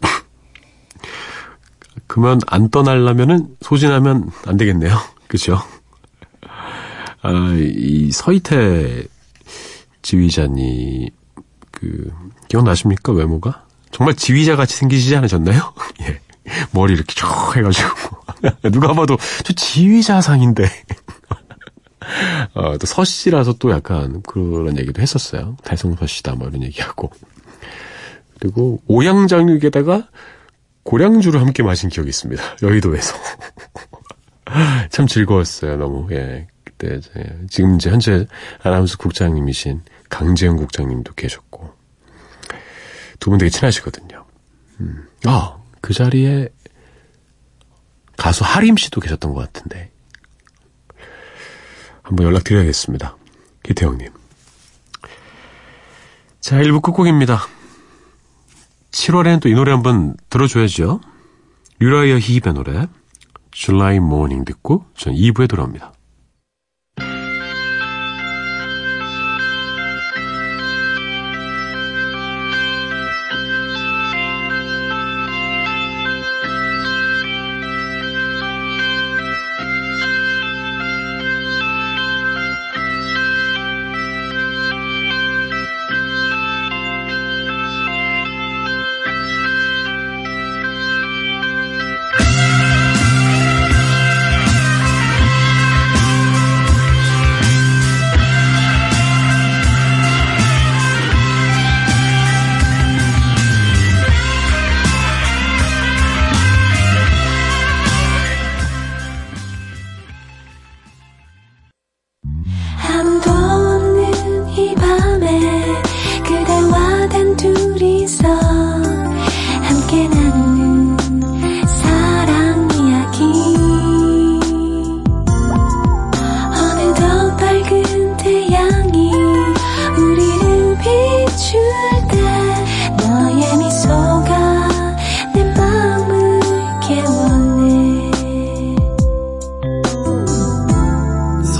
그러면 2.06 2.40
안 2.46 2.70
떠나려면은 2.70 3.56
소진하면 3.60 4.30
안 4.46 4.56
되겠네요. 4.56 4.96
그죠? 5.28 5.58
아, 7.22 7.52
이 7.56 8.10
서희태 8.12 9.04
지휘자님 10.02 11.08
그 11.70 12.12
기억나십니까 12.48 13.12
외모가? 13.12 13.66
정말 13.90 14.14
지휘자 14.14 14.56
같이 14.56 14.76
생기시지 14.76 15.16
않으셨나요? 15.16 15.74
예. 16.02 16.20
머리 16.70 16.94
이렇게 16.94 17.12
쭉 17.14 17.26
해가지고 17.56 17.88
누가 18.72 18.94
봐도 18.94 19.18
저 19.44 19.52
지휘자상인데 19.52 20.64
어, 22.54 22.78
또 22.78 22.86
서씨라서 22.86 23.54
또 23.54 23.70
약간 23.70 24.22
그런 24.22 24.78
얘기도 24.78 25.02
했었어요. 25.02 25.56
달성서 25.64 26.06
씨다 26.06 26.34
뭐 26.34 26.48
이런 26.48 26.62
얘기하고 26.64 27.10
그리고 28.40 28.80
오양장육에다가 28.86 30.08
고량주를 30.84 31.40
함께 31.40 31.62
마신 31.62 31.88
기억이 31.90 32.08
있습니다. 32.08 32.42
여의도에서 32.62 33.14
참 34.90 35.06
즐거웠어요. 35.06 35.76
너무 35.76 36.08
예 36.14 36.46
그때 36.64 36.96
이제 36.96 37.10
지금 37.50 37.74
이제 37.76 37.90
현재 37.90 38.26
아나운서 38.62 38.96
국장님이신 38.96 39.82
강재영 40.08 40.56
국장님도 40.56 41.14
계셨고 41.14 41.76
두 43.20 43.30
분 43.30 43.38
되게 43.38 43.50
친하시거든요. 43.50 44.24
음. 44.80 45.08
아, 45.24 45.56
그 45.80 45.92
자리에 45.92 46.48
가수 48.16 48.44
하림 48.44 48.76
씨도 48.76 49.00
계셨던 49.00 49.34
것 49.34 49.40
같은데. 49.40 49.90
한번 52.08 52.26
연락드려야겠습니다. 52.26 53.16
기태형님. 53.62 54.08
자, 56.40 56.56
1부 56.56 56.80
끝곡입니다. 56.80 57.40
7월에는 58.90 59.42
또 59.42 59.48
이 59.50 59.52
노래 59.54 59.72
한번 59.72 60.16
들어줘야죠. 60.30 61.00
유라이어 61.80 62.18
히입의 62.18 62.54
노래, 62.54 62.86
July 63.52 63.96
Morning 63.96 64.46
듣고 64.46 64.86
전 64.96 65.12
2부에 65.14 65.48
돌아옵니다. 65.48 65.92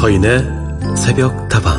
서인의 0.00 0.44
새벽 0.96 1.48
다방 1.48 1.76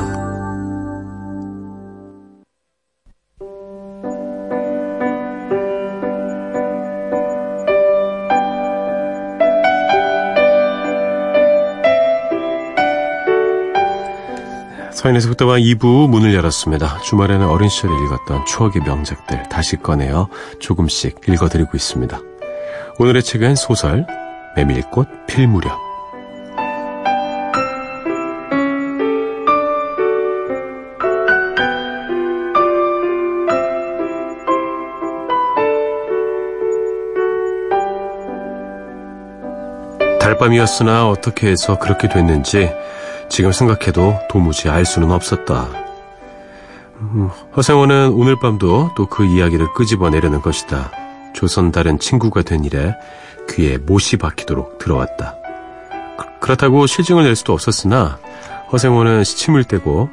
서인의 14.91 15.21
새벽 15.21 15.37
다방 15.37 15.59
2부 15.59 16.09
문을 16.09 16.33
열었습니다. 16.33 16.99
주말에는 17.03 17.47
어린 17.47 17.69
시절에 17.69 17.93
읽었던 18.03 18.45
추억의 18.45 18.81
명작들 18.81 19.43
다시 19.43 19.77
꺼내어 19.77 20.27
조금씩 20.59 21.21
읽어드리고 21.25 21.71
있습니다. 21.73 22.19
오늘의 22.99 23.23
책은 23.23 23.55
소설 23.55 24.05
메밀꽃 24.57 25.07
필 25.25 25.47
무렵 25.47 25.88
밤이었으나 40.39 41.07
어떻게 41.07 41.47
해서 41.47 41.77
그렇게 41.77 42.07
됐는지 42.09 42.71
지금 43.29 43.51
생각해도 43.51 44.17
도무지 44.29 44.69
알 44.69 44.85
수는 44.85 45.11
없었다. 45.11 45.69
음, 47.01 47.29
허생원은 47.55 48.09
오늘 48.13 48.35
밤도 48.39 48.91
또 48.95 49.05
그 49.07 49.25
이야기를 49.25 49.73
끄집어내려는 49.73 50.41
것이다. 50.41 50.91
조선 51.33 51.71
다른 51.71 51.99
친구가 51.99 52.41
된 52.41 52.63
일에 52.65 52.95
귀에 53.49 53.77
못이 53.77 54.17
박히도록 54.17 54.77
들어왔다. 54.79 55.35
그, 56.17 56.39
그렇다고 56.39 56.85
실증을 56.87 57.23
낼 57.23 57.35
수도 57.35 57.53
없었으나 57.53 58.17
허생원은 58.71 59.23
시침을 59.23 59.63
떼고 59.65 60.09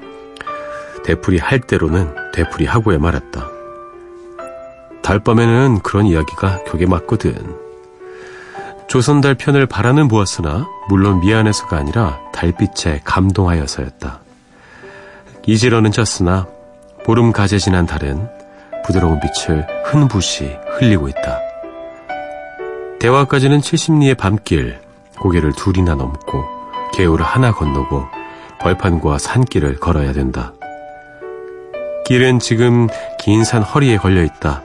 되풀이 1.05 1.39
할 1.39 1.61
대로는 1.61 2.15
되풀이 2.35 2.67
하고야 2.67 2.99
말았다. 2.99 3.49
달밤에는 5.03 5.81
그런 5.81 6.07
이야기가 6.07 6.65
격에 6.65 6.87
맞거든. 6.87 7.66
조선달 8.97 9.35
편을 9.35 9.67
바라는 9.67 10.09
보았으나 10.09 10.67
물론 10.89 11.21
미안해서가 11.21 11.77
아니라 11.77 12.19
달빛에 12.33 13.03
감동하여서였다. 13.05 14.21
이지러는 15.45 15.93
졌으나 15.93 16.47
보름 17.05 17.31
가재 17.31 17.59
지난 17.59 17.85
달은 17.85 18.27
부드러운 18.87 19.21
빛을 19.21 19.67
흔붓이 19.85 20.51
흘리고 20.79 21.09
있다. 21.09 21.39
대화까지는 22.99 23.61
70리의 23.61 24.17
밤길, 24.17 24.81
고개를 25.19 25.53
둘이나 25.53 25.95
넘고 25.95 26.43
개울을 26.95 27.23
하나 27.23 27.53
건너고 27.53 28.07
벌판과 28.61 29.19
산길을 29.19 29.77
걸어야 29.77 30.15
된다. 30.15 30.55
길은 32.07 32.39
지금 32.39 32.87
긴 33.19 33.45
산 33.45 33.61
허리에 33.61 33.99
걸려 33.99 34.23
있다. 34.23 34.63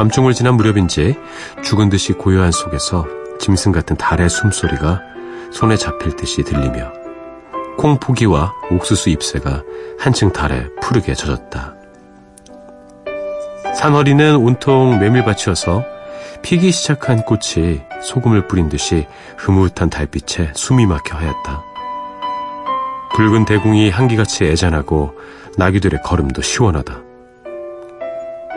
밤중을 0.00 0.32
지난 0.32 0.54
무렵인지 0.54 1.14
죽은 1.62 1.90
듯이 1.90 2.14
고요한 2.14 2.52
속에서 2.52 3.06
짐승 3.38 3.70
같은 3.70 3.96
달의 3.96 4.30
숨소리가 4.30 5.02
손에 5.52 5.76
잡힐 5.76 6.16
듯이 6.16 6.42
들리며 6.42 6.90
콩 7.76 7.98
포기와 8.00 8.54
옥수수 8.70 9.10
잎새가 9.10 9.62
한층 9.98 10.32
달에 10.32 10.68
푸르게 10.80 11.12
젖었다. 11.12 11.74
산허리는 13.76 14.36
온통 14.36 15.00
메밀밭이어서 15.00 15.84
피기 16.40 16.70
시작한 16.70 17.22
꽃이 17.22 17.82
소금을 18.02 18.48
뿌린 18.48 18.70
듯이 18.70 19.06
흐뭇한 19.36 19.90
달빛에 19.90 20.52
숨이 20.54 20.86
막혀 20.86 21.18
하였다. 21.18 21.62
붉은 23.16 23.44
대궁이 23.44 23.90
한기같이 23.90 24.44
애잔하고 24.44 25.12
나귀들의 25.58 26.00
걸음도 26.02 26.40
시원하다. 26.40 27.09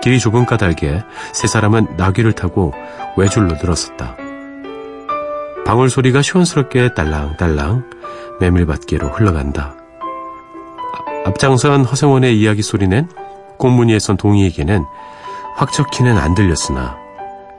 길이 0.04 0.20
좁은 0.20 0.46
까닭에 0.46 1.02
세 1.32 1.48
사람은 1.48 1.96
나귀를 1.96 2.34
타고 2.34 2.74
외줄로 3.16 3.56
늘었었다. 3.56 4.18
방울 5.66 5.90
소리가 5.90 6.22
시원스럽게 6.22 6.94
딸랑딸랑 6.94 7.90
메밀밭계로 8.42 9.08
흘러간다. 9.08 9.78
앞장선 11.24 11.86
허성원의 11.86 12.38
이야기 12.38 12.62
소리는 12.62 13.08
꽃무늬에 13.58 13.98
선 14.00 14.18
동이에게는 14.18 14.84
확적히는 15.56 16.18
안 16.18 16.36
들렸으나 16.36 16.98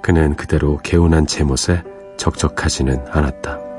그는 0.03 0.37
그대로 0.37 0.77
개운한 0.83 1.27
제못에 1.27 1.83
적적하지는 2.19 3.07
않았다. 3.11 3.74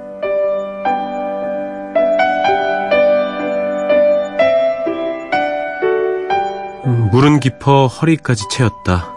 물은 7.15 7.39
깊어 7.39 7.87
허리까지 7.87 8.49
채였다. 8.49 9.15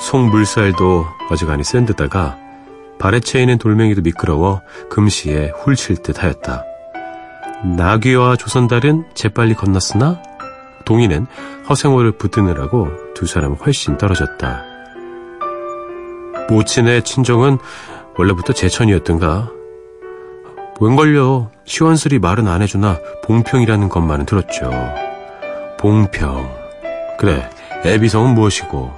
송물살도 0.00 1.06
어지간히 1.30 1.62
센 1.62 1.86
듯다가 1.86 2.36
발에 2.98 3.20
채이는 3.20 3.58
돌멩이도 3.58 4.02
미끄러워 4.02 4.62
금시에 4.90 5.52
훌칠 5.62 6.02
듯 6.02 6.24
하였다. 6.24 6.64
나귀와 7.76 8.34
조선달은 8.34 9.04
재빨리 9.14 9.54
건넜으나 9.54 10.20
동이는 10.86 11.28
허생호를 11.68 12.18
붙드느라고 12.18 12.88
두 13.14 13.26
사람은 13.26 13.58
훨씬 13.58 13.96
떨어졌다. 13.96 14.64
모친의 16.50 17.04
친정은 17.04 17.58
원래부터 18.18 18.54
제천이었던가. 18.54 19.52
웬걸요 20.80 21.52
시원스리 21.64 22.18
말은 22.18 22.48
안 22.48 22.62
해주나 22.62 22.98
봉평이라는 23.22 23.88
것만은 23.88 24.26
들었죠. 24.26 24.68
봉평. 25.78 26.65
그래 27.18 27.48
애비성은 27.84 28.34
무엇이고 28.34 28.92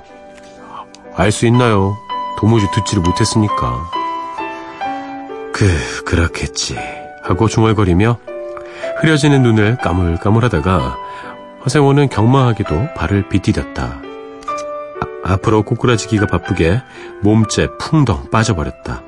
알 1.14 1.32
수 1.32 1.46
있나요? 1.46 1.96
도무지 2.38 2.66
듣지를 2.72 3.02
못했으니까. 3.02 3.90
그 5.52 6.04
그렇겠지 6.04 6.78
하고 7.24 7.48
중얼거리며 7.48 8.18
흐려지는 9.00 9.42
눈을 9.42 9.78
까물까물하다가 9.78 10.96
허생호는 11.64 12.08
경망하게도 12.08 12.94
발을 12.96 13.28
비디뎠다. 13.28 13.78
아, 13.80 15.32
앞으로 15.32 15.62
꼬꾸라지기가 15.64 16.26
바쁘게 16.26 16.80
몸째 17.22 17.66
풍덩 17.80 18.30
빠져버렸다. 18.30 19.02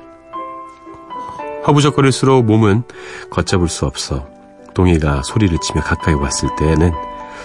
허부적거릴수록 1.67 2.45
몸은 2.45 2.83
걷잡을 3.29 3.69
수 3.69 3.85
없어 3.85 4.27
동이가 4.73 5.21
소리를 5.23 5.57
치며 5.61 5.81
가까이 5.81 6.13
왔을 6.15 6.49
때에는 6.57 6.91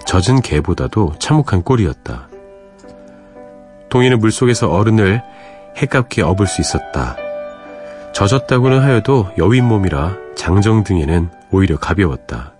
젖은 0.04 0.40
개보다도 0.40 1.14
참혹한 1.18 1.62
꼴이었다. 1.62 2.28
동이는 3.88 4.18
물속에서 4.18 4.68
어른을 4.70 5.22
해깝게 5.76 6.22
업을 6.22 6.46
수 6.46 6.60
있었다. 6.60 7.16
젖었다고는 8.12 8.80
하여도 8.80 9.30
여윈 9.38 9.64
몸이라 9.64 10.16
장정 10.36 10.84
등에는 10.84 11.30
오히려 11.50 11.78
가벼웠다. 11.78 12.52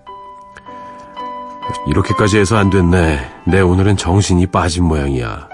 이렇게까지 1.89 2.39
해서 2.39 2.57
안 2.57 2.71
됐네. 2.71 3.21
내 3.45 3.61
오늘은 3.61 3.97
정신이 3.97 4.47
빠진 4.47 4.85
모양이야. 4.85 5.49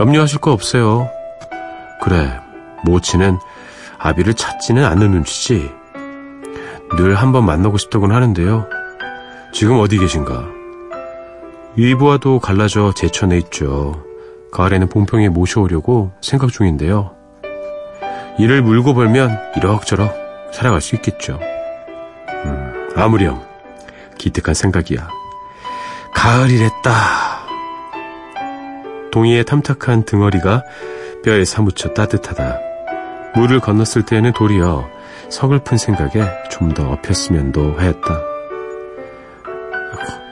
염려하실 0.00 0.40
거 0.40 0.52
없어요. 0.52 1.10
그래, 2.02 2.40
모치는 2.84 3.38
아비를 3.98 4.34
찾지는 4.34 4.84
않는 4.84 5.10
눈치지. 5.10 5.70
늘 6.96 7.14
한번 7.16 7.44
만나고 7.44 7.76
싶다고는 7.78 8.14
하는데요. 8.14 8.66
지금 9.58 9.80
어디 9.80 9.98
계신가? 9.98 10.46
위부와도 11.74 12.38
갈라져 12.38 12.92
제천에 12.94 13.36
있죠. 13.38 14.04
가을에는 14.52 14.88
봉평에 14.88 15.30
모셔오려고 15.30 16.12
생각 16.20 16.52
중인데요. 16.52 17.16
이를 18.38 18.62
물고 18.62 18.94
벌면 18.94 19.36
이럭저럭 19.56 20.14
살아갈 20.52 20.80
수 20.80 20.94
있겠죠. 20.94 21.40
음, 22.44 22.88
아무렴 22.94 23.42
기특한 24.16 24.54
생각이야. 24.54 25.08
가을이랬다. 26.14 26.92
동이의 29.10 29.44
탐탁한 29.44 30.04
등어리가 30.04 30.62
뼈에 31.24 31.44
사무쳐 31.44 31.94
따뜻하다. 31.94 32.60
물을 33.34 33.58
건넜을 33.58 34.06
때에는 34.06 34.34
도리어 34.34 34.88
서글픈 35.30 35.78
생각에 35.78 36.30
좀 36.48 36.72
더 36.74 36.90
엎였으면도 36.92 37.74
하였다. 37.76 38.37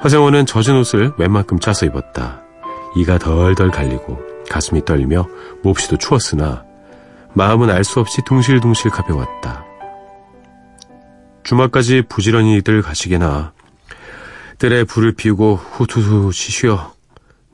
허정호는 0.04 0.46
젖은 0.46 0.76
옷을 0.78 1.12
웬만큼 1.18 1.58
짜서 1.58 1.86
입었다. 1.86 2.42
이가 2.96 3.18
덜덜 3.18 3.70
갈리고 3.70 4.18
가슴이 4.48 4.84
떨리며 4.84 5.26
몹시도 5.62 5.96
추웠으나 5.98 6.64
마음은 7.34 7.70
알 7.70 7.84
수 7.84 8.00
없이 8.00 8.22
둥실둥실 8.24 8.90
가벼웠다. 8.90 9.64
주말까지 11.42 12.02
부지런히들 12.08 12.82
가시게나 12.82 13.52
뜰에 14.58 14.84
불을 14.84 15.12
피우고 15.12 15.56
후투투 15.56 16.32
쉬쉬어 16.32 16.92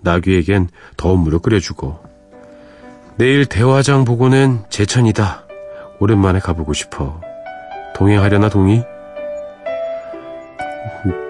나귀에겐 0.03 0.69
더운 0.97 1.21
물을 1.21 1.39
끓여주고 1.41 2.01
내일 3.17 3.47
대화장 3.47 4.05
보고는 4.05 4.65
제천이다. 4.71 5.45
오랜만에 6.01 6.39
가보고 6.39 6.73
싶어. 6.73 7.21
동행하려나 7.95 8.49
동이? 8.49 8.83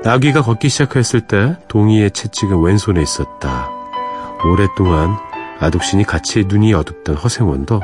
나귀가 0.03 0.43
걷기 0.43 0.69
시작했을 0.69 1.23
때 1.23 1.57
동이의 1.69 2.11
채찍은 2.11 2.63
왼손에 2.63 3.01
있었다. 3.01 3.71
오랫동안 4.45 5.17
아독신이 5.61 6.05
같이 6.05 6.45
눈이 6.47 6.75
어둡던 6.75 7.17
허생원도 7.17 7.81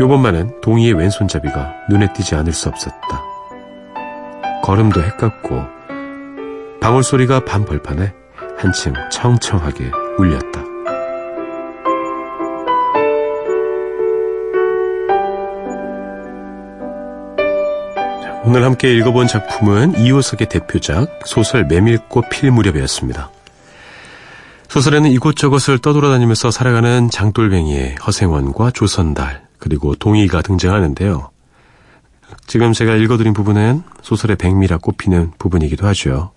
요번만은 0.00 0.60
동이의 0.60 0.94
왼손잡이가 0.94 1.74
눈에 1.90 2.12
띄지 2.12 2.34
않을 2.34 2.52
수 2.52 2.68
없었다. 2.68 3.22
걸음도 4.62 5.02
헷갈고 5.02 5.62
방울 6.80 7.02
소리가 7.02 7.44
밤 7.44 7.64
벌판에 7.64 8.12
한층 8.56 8.94
청청하게 9.10 9.90
울렸다. 10.18 10.67
오늘 18.48 18.64
함께 18.64 18.94
읽어본 18.94 19.26
작품은 19.26 20.00
이호석의 20.00 20.48
대표작 20.48 21.26
소설 21.26 21.66
메밀꽃 21.66 22.30
필 22.30 22.50
무렵이었습니다. 22.50 23.30
소설에는 24.68 25.10
이곳저곳을 25.10 25.80
떠돌아다니면서 25.80 26.50
살아가는 26.50 27.10
장돌뱅이의 27.10 27.96
허생원과 27.96 28.70
조선달 28.70 29.46
그리고 29.58 29.94
동의가 29.94 30.40
등장하는데요. 30.40 31.28
지금 32.46 32.72
제가 32.72 32.94
읽어드린 32.94 33.34
부분은 33.34 33.82
소설의 34.00 34.36
백미라 34.36 34.78
꼽히는 34.78 35.32
부분이기도 35.38 35.86
하죠. 35.88 36.32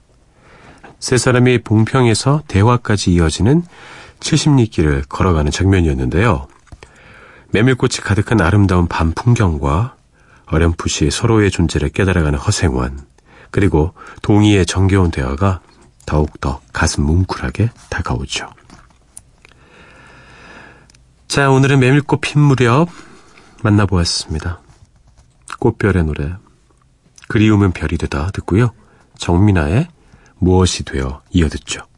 세 1.00 1.18
사람이 1.18 1.60
봉평에서 1.60 2.42
대화까지 2.46 3.14
이어지는 3.14 3.64
70리길을 4.20 5.08
걸어가는 5.08 5.50
장면이었는데요. 5.50 6.48
메밀꽃이 7.52 8.02
가득한 8.04 8.42
아름다운 8.42 8.88
밤 8.88 9.14
풍경과 9.14 9.96
어렴풋이 10.52 11.10
서로의 11.12 11.50
존재를 11.50 11.90
깨달아가는 11.90 12.38
허생원, 12.38 13.00
그리고 13.50 13.94
동의의 14.22 14.66
정겨운 14.66 15.10
대화가 15.10 15.62
더욱더 16.06 16.62
가슴 16.74 17.04
뭉클하게 17.04 17.72
다가오죠. 17.90 18.48
자, 21.28 21.50
오늘은 21.50 21.80
메밀꽃 21.80 22.20
핀 22.22 22.42
무렵 22.42 22.90
만나보았습니다. 23.64 24.60
꽃별의 25.60 26.04
노래, 26.04 26.36
그리우면 27.30 27.72
별이 27.72 27.98
되다 27.98 28.32
듣고요. 28.32 28.74
정민아의 29.18 29.88
무엇이 30.38 30.84
되어 30.84 31.22
이어듣죠. 31.30 31.91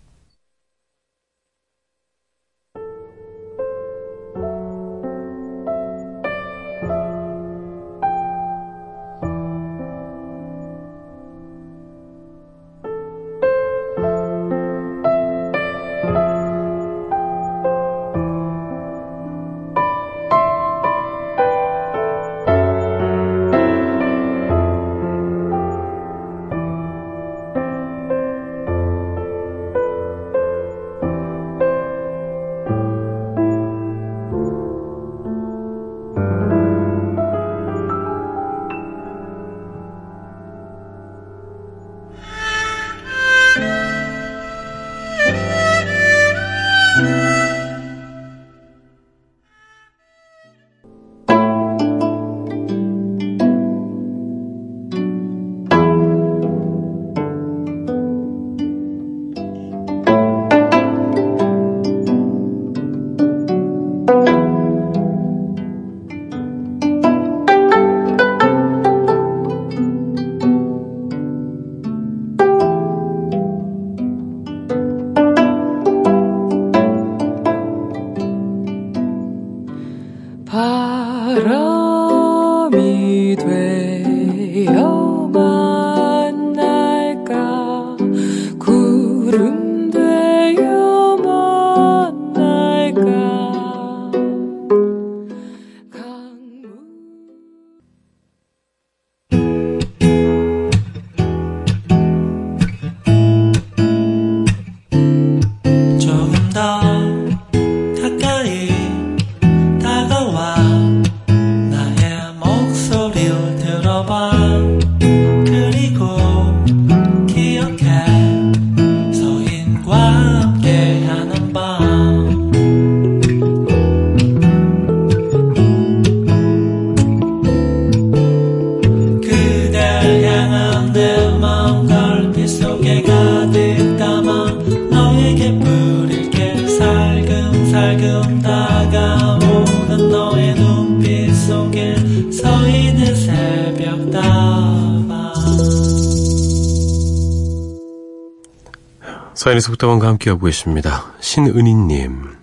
서인의 149.44 149.60
속담원과 149.60 150.08
함께하고 150.08 150.46
계십니다. 150.46 151.14
신은희님, 151.20 152.38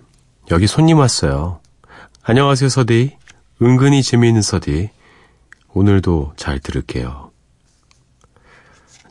여기 0.51 0.67
손님 0.67 0.99
왔어요. 0.99 1.59
안녕하세요, 2.21 2.69
서디. 2.69 3.17
은근히 3.59 4.03
재미있는 4.03 4.43
서디. 4.43 4.91
오늘도 5.73 6.33
잘 6.35 6.59
들을게요. 6.59 7.31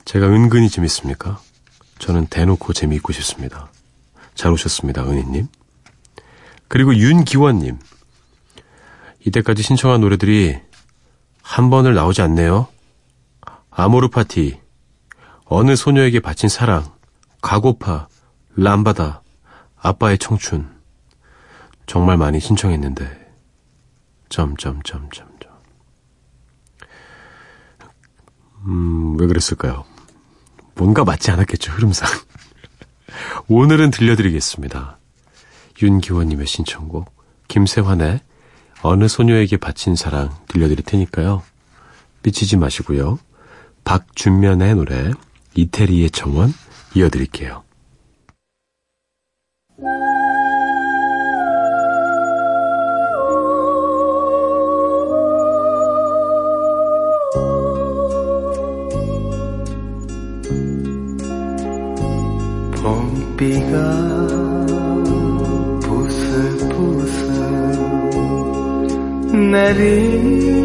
제가 0.04 0.28
은근히 0.28 0.70
재밌습니까? 0.70 1.40
저는 1.98 2.28
대놓고 2.28 2.74
재미있고 2.74 3.12
싶습니다. 3.12 3.72
잘 4.36 4.52
오셨습니다, 4.52 5.02
은희님. 5.02 5.48
그리고 6.68 6.94
윤기원님. 6.94 7.76
이때까지 9.26 9.64
신청한 9.64 10.00
노래들이 10.00 10.60
한 11.42 11.70
번을 11.70 11.94
나오지 11.94 12.22
않네요. 12.22 12.68
아모르 13.68 14.10
파티, 14.10 14.60
어느 15.44 15.74
소녀에게 15.74 16.20
바친 16.20 16.48
사랑, 16.48 16.99
가고파, 17.42 18.08
람바다, 18.56 19.22
아빠의 19.76 20.18
청춘. 20.18 20.68
정말 21.86 22.16
많이 22.16 22.38
신청했는데. 22.38 23.18
점점점점점. 24.28 25.50
음, 28.66 29.18
왜 29.18 29.26
그랬을까요? 29.26 29.84
뭔가 30.74 31.04
맞지 31.04 31.30
않았겠죠, 31.30 31.72
흐름상. 31.72 32.08
오늘은 33.48 33.90
들려드리겠습니다. 33.90 34.98
윤기원님의 35.82 36.46
신청곡, 36.46 37.12
김세환의 37.48 38.20
어느 38.82 39.08
소녀에게 39.08 39.56
바친 39.56 39.96
사랑 39.96 40.30
들려드릴 40.48 40.84
테니까요. 40.84 41.42
삐치지 42.22 42.56
마시고요. 42.58 43.18
박준면의 43.84 44.74
노래, 44.74 45.10
이태리의 45.54 46.10
정원 46.10 46.52
이어드릴게요. 46.94 47.62
봄비가 62.82 63.76
부슬부슬 65.82 67.30
내리 69.50 70.59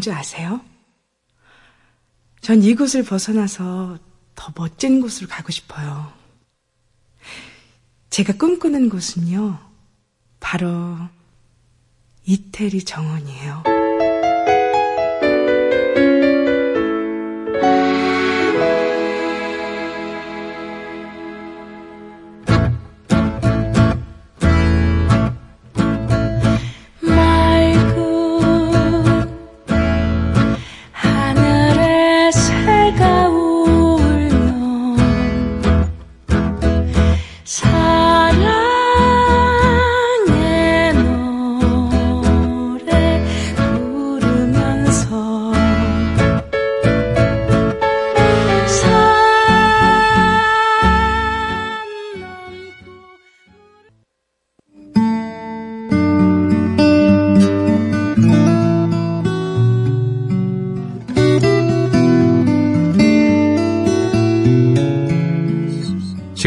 뭔지 0.00 0.10
아세요? 0.12 0.62
전 2.40 2.62
이곳을 2.62 3.04
벗어나서 3.04 3.98
더 4.34 4.52
멋진 4.56 5.02
곳으로 5.02 5.28
가고 5.28 5.52
싶어요. 5.52 6.10
제가 8.08 8.32
꿈꾸는 8.38 8.88
곳은요, 8.88 9.58
바로 10.40 10.96
이태리 12.24 12.82
정원이에요. 12.84 13.69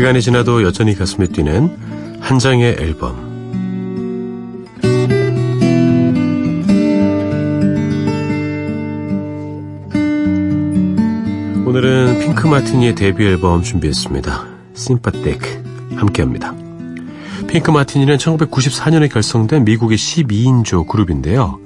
시간이 0.04 0.22
지나도 0.22 0.64
여전히 0.64 0.96
가슴이 0.96 1.28
뛰는 1.28 1.78
한 2.20 2.38
장의 2.38 2.76
앨범. 2.78 3.16
오늘은 11.66 12.20
핑크 12.20 12.48
마티니의 12.48 12.96
데뷔 12.96 13.28
앨범 13.28 13.62
준비했습니다. 13.64 14.46
Sympathique 14.74 15.40
함께합니다. 15.96 16.54
핑크 17.48 17.72
마티니는 17.72 18.18
1994년에 18.18 19.10
결성된 19.10 19.64
미국의 19.64 19.98
12인조 19.98 20.86
그룹인데요. 20.86 21.62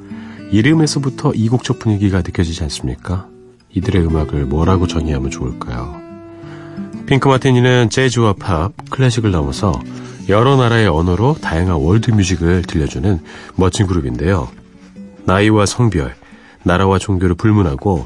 이름에서부터 0.52 1.34
이국적 1.34 1.80
분위기가 1.80 2.18
느껴지지 2.20 2.62
않습니까? 2.66 3.26
이들의 3.72 4.06
음악을 4.06 4.46
뭐라고 4.46 4.86
정의하면 4.86 5.32
좋을까요? 5.32 5.97
핑크 7.08 7.30
마티니는 7.30 7.90
재즈와 7.90 8.34
팝, 8.34 8.74
클래식을 8.90 9.32
넘어서 9.32 9.82
여러 10.28 10.58
나라의 10.58 10.88
언어로 10.90 11.38
다양한 11.42 11.78
월드 11.78 12.12
뮤직을 12.12 12.64
들려주는 12.64 13.24
멋진 13.56 13.88
그룹인데요. 13.88 14.50
나이와 15.24 15.66
성별, 15.66 16.18
나라와 16.64 17.00
종교를 17.00 17.36
불문하고 17.36 18.06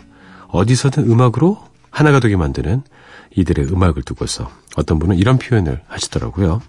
어디서든 0.49 1.09
음악으로 1.09 1.59
하나가 1.89 2.19
되게 2.19 2.35
만드는 2.35 2.83
이들의 3.35 3.73
음악을 3.73 4.03
두고서 4.03 4.51
어떤 4.75 4.99
분은 4.99 5.17
이런 5.17 5.39
표현을 5.39 5.81
하시더라고요. 5.87 6.61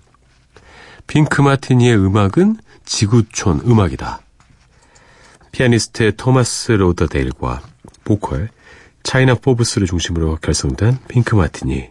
핑크 1.06 1.42
마티니의 1.42 1.98
음악은 1.98 2.56
지구촌 2.86 3.60
음악이다. 3.66 4.20
피아니스트 5.52 6.16
토마스 6.16 6.72
로더데일과 6.72 7.60
보컬 8.04 8.48
차이나 9.02 9.34
포브스를 9.34 9.86
중심으로 9.86 10.38
결성된 10.40 10.96
핑크 11.08 11.34
마티니. 11.34 11.90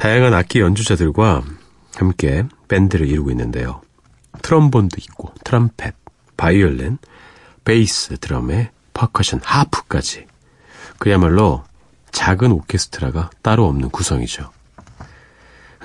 다양한 0.00 0.32
악기 0.32 0.60
연주자들과 0.60 1.42
함께 1.94 2.44
밴드를 2.68 3.06
이루고 3.06 3.30
있는데요. 3.32 3.82
트럼본도 4.40 4.96
있고 4.98 5.34
트럼펫, 5.44 5.94
바이올린, 6.38 6.96
베이스, 7.64 8.16
드럼에 8.16 8.70
퍼커션, 8.94 9.40
하프까지. 9.44 10.24
그야말로 10.98 11.64
작은 12.12 12.50
오케스트라가 12.50 13.28
따로 13.42 13.66
없는 13.66 13.90
구성이죠. 13.90 14.50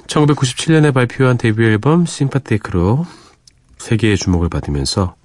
1997년에 0.07 0.93
발표한 0.93 1.37
데뷔 1.37 1.65
앨범 1.65 2.05
Sympathique로 2.05 3.05
세계의 3.79 4.15
주목을 4.15 4.47
받으면서 4.47 5.15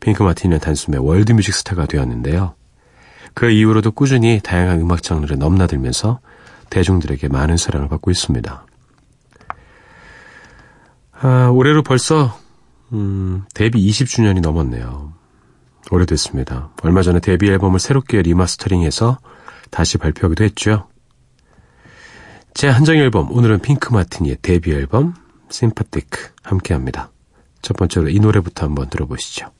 핑크 0.00 0.22
마티니는 0.22 0.58
단숨에 0.58 0.96
월드뮤직 0.96 1.52
스타가 1.52 1.84
되었는데요. 1.84 2.54
그 3.34 3.50
이후로도 3.50 3.90
꾸준히 3.92 4.40
다양한 4.42 4.80
음악 4.80 5.02
장르를 5.02 5.36
넘나들면서 5.36 6.20
대중들에게 6.72 7.28
많은 7.28 7.58
사랑을 7.58 7.88
받고 7.88 8.10
있습니다. 8.10 8.66
아, 11.20 11.48
올해로 11.52 11.82
벌써 11.82 12.38
음, 12.92 13.44
데뷔 13.54 13.86
20주년이 13.90 14.40
넘었네요. 14.40 15.12
오래됐습니다. 15.90 16.70
얼마 16.82 17.02
전에 17.02 17.20
데뷔 17.20 17.50
앨범을 17.50 17.78
새롭게 17.78 18.22
리마스터링해서 18.22 19.18
다시 19.70 19.98
발표하기도 19.98 20.44
했죠. 20.44 20.88
한 22.54 22.68
장의 22.68 22.96
앨범 22.96 23.30
오늘은 23.30 23.60
핑크 23.60 23.92
마티니의 23.92 24.38
데뷔 24.40 24.72
앨범 24.72 25.14
심파틱 25.50 26.08
함께합니다. 26.42 27.10
첫 27.60 27.76
번째로 27.76 28.08
이 28.08 28.18
노래부터 28.18 28.64
한번 28.66 28.88
들어보시죠. 28.88 29.50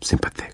심파틱. 0.00 0.53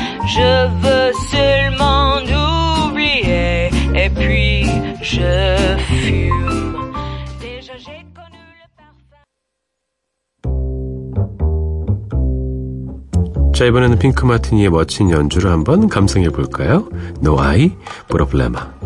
je 0.27 0.67
veux 0.81 1.11
seulement 1.29 2.17
oublier 2.87 3.69
et 3.95 4.09
puis 4.09 4.65
je 5.01 5.77
fume. 5.87 6.91
Déjà 7.39 7.73
j'ai 7.77 8.03
connu 8.15 8.41
le 8.59 8.67
parfum. 8.77 9.21
자, 13.53 13.65
이번에는 13.65 13.99
핑크 13.99 14.25
마티니의 14.25 14.69
멋진 14.69 15.09
연주를 15.11 15.51
한번 15.51 15.87
감상해 15.89 16.29
볼까요? 16.29 16.87
No 17.21 17.39
I, 17.39 17.71
Problema. 18.07 18.80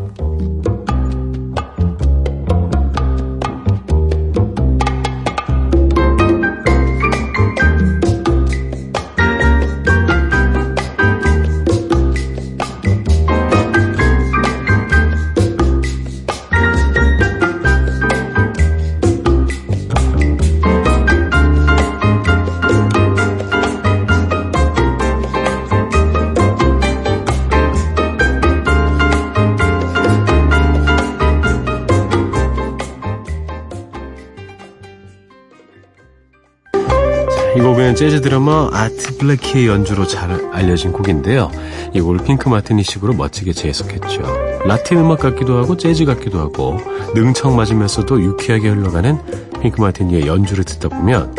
재즈 38.06 38.22
드러머 38.22 38.70
아트 38.72 39.18
블래키의 39.18 39.66
연주로 39.66 40.06
잘 40.06 40.30
알려진 40.53 40.91
곡인데요. 40.91 41.49
이 41.91 41.99
곡을 41.99 42.20
핑크 42.20 42.47
마티니식으로 42.47 43.14
멋지게 43.14 43.51
재해석했죠. 43.51 44.22
라틴 44.64 44.99
음악 44.99 45.22
같기도 45.22 45.58
하고 45.58 45.76
재즈 45.76 46.06
같기도 46.06 46.38
하고 46.38 46.80
능청 47.16 47.56
맞으면서도 47.56 48.22
유쾌하게 48.22 48.70
흘러가는 48.70 49.18
핑크 49.60 49.82
마티니의 49.82 50.28
연주를 50.28 50.64
듣다 50.66 50.89
보면 50.89 51.36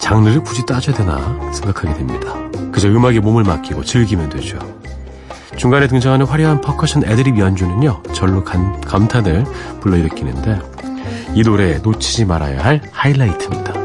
장르를 0.00 0.42
굳이 0.42 0.66
따져야 0.66 0.96
되나 0.96 1.52
생각하게 1.52 1.94
됩니다. 1.94 2.34
그저 2.72 2.88
음악에 2.88 3.20
몸을 3.20 3.44
맡기고 3.44 3.84
즐기면 3.84 4.30
되죠. 4.30 4.58
중간에 5.56 5.86
등장하는 5.86 6.26
화려한 6.26 6.60
퍼커션 6.60 7.04
애드립 7.04 7.38
연주는요, 7.38 8.02
절로 8.12 8.42
감, 8.42 8.80
감탄을 8.80 9.44
불러일으키는데 9.80 10.58
이 11.34 11.42
노래에 11.42 11.78
놓치지 11.78 12.24
말아야 12.24 12.64
할 12.64 12.80
하이라이트입니다. 12.90 13.77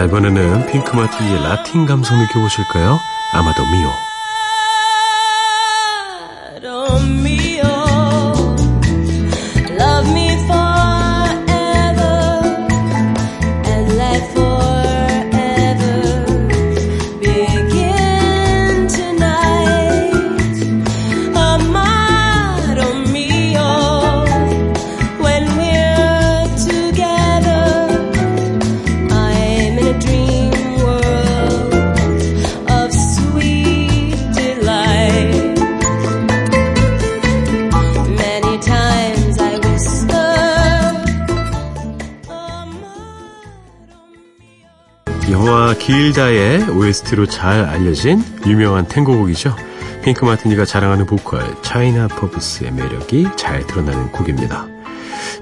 자, 0.00 0.06
이번에는 0.06 0.64
핑크 0.64 0.96
마틴의 0.96 1.42
라틴 1.42 1.84
감성 1.84 2.18
느껴보실까요? 2.20 2.98
아마도 3.34 3.66
미오. 3.66 4.09
길다의 46.10 46.70
OST로 46.70 47.26
잘 47.26 47.64
알려진 47.64 48.24
유명한 48.44 48.86
탱고곡이죠. 48.86 49.54
핑크 50.02 50.24
마티니가 50.24 50.64
자랑하는 50.64 51.06
보컬 51.06 51.54
차이나 51.62 52.08
퍼브스의 52.08 52.72
매력이 52.72 53.28
잘 53.36 53.64
드러나는 53.66 54.10
곡입니다. 54.10 54.66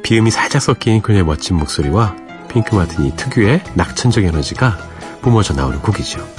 비음이 0.02 0.30
살짝 0.30 0.60
섞인 0.60 1.00
그녀의 1.00 1.24
멋진 1.24 1.56
목소리와 1.56 2.16
핑크 2.50 2.74
마티니 2.74 3.16
특유의 3.16 3.62
낙천적 3.74 4.24
에너지가 4.24 4.76
뿜어져 5.22 5.54
나오는 5.54 5.80
곡이죠. 5.80 6.37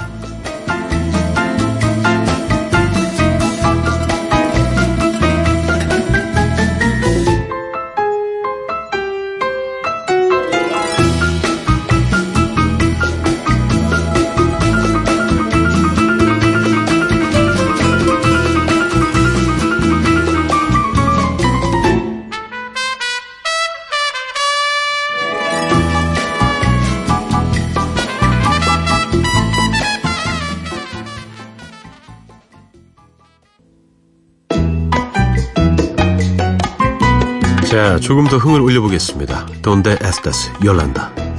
조금 38.10 38.26
더 38.26 38.38
흥을 38.38 38.60
올려보겠습니다. 38.60 39.46
Donde 39.62 39.96
estas, 40.02 40.50
Yolanda. 40.60 41.29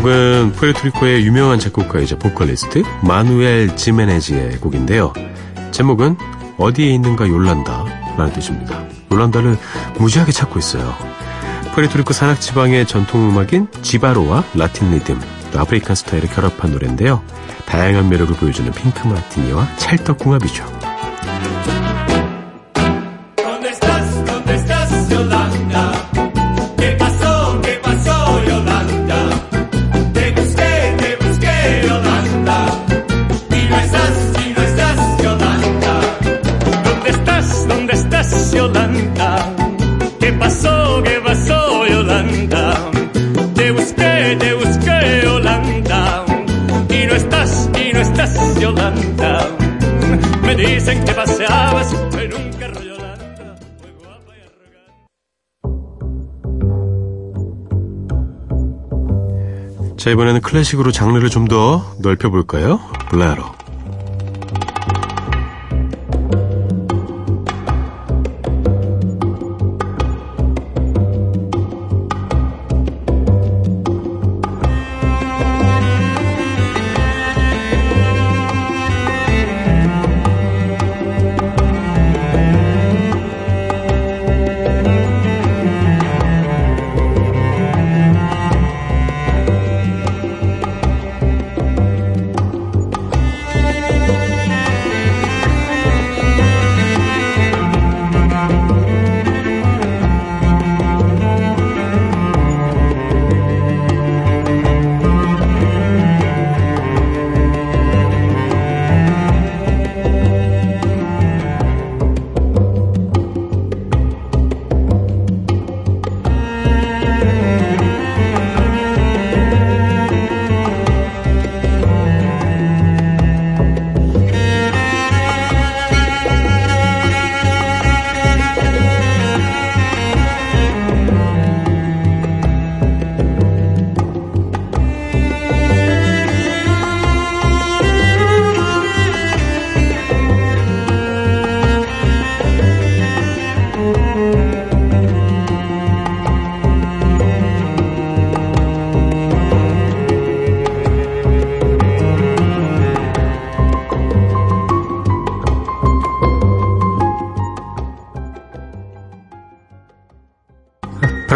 곡은 0.00 0.52
푸에르토리코의 0.52 1.26
유명한 1.26 1.58
작곡가이자 1.58 2.16
보컬리스트 2.16 2.82
마누엘 3.02 3.76
히메네스의 3.76 4.58
곡인데요. 4.58 5.12
제목은 5.72 6.16
어디에 6.58 6.90
있는가 6.94 7.28
욜란다 7.28 7.84
라는 8.16 8.32
뜻입니다. 8.32 8.84
욜란다를 9.12 9.58
무지하게 9.98 10.32
찾고 10.32 10.58
있어요. 10.58 10.94
푸에르토리코 11.74 12.12
산악 12.12 12.40
지방의 12.40 12.86
전통 12.86 13.28
음악인 13.28 13.68
지바로와 13.82 14.44
라틴 14.54 14.90
리듬, 14.90 15.20
또 15.52 15.60
아프리칸 15.60 15.94
스타일을 15.94 16.28
결합한 16.30 16.72
노래인데요. 16.72 17.22
다양한 17.66 18.08
매력을 18.08 18.34
보여주는 18.36 18.70
핑크 18.72 19.06
마티니와 19.06 19.76
찰떡궁합이죠. 19.76 20.79
자, 60.00 60.10
이번에는 60.10 60.40
클래식으로 60.40 60.92
장르를 60.92 61.28
좀 61.28 61.46
더 61.50 61.84
넓혀볼까요? 61.98 62.78
블레로. 63.10 63.42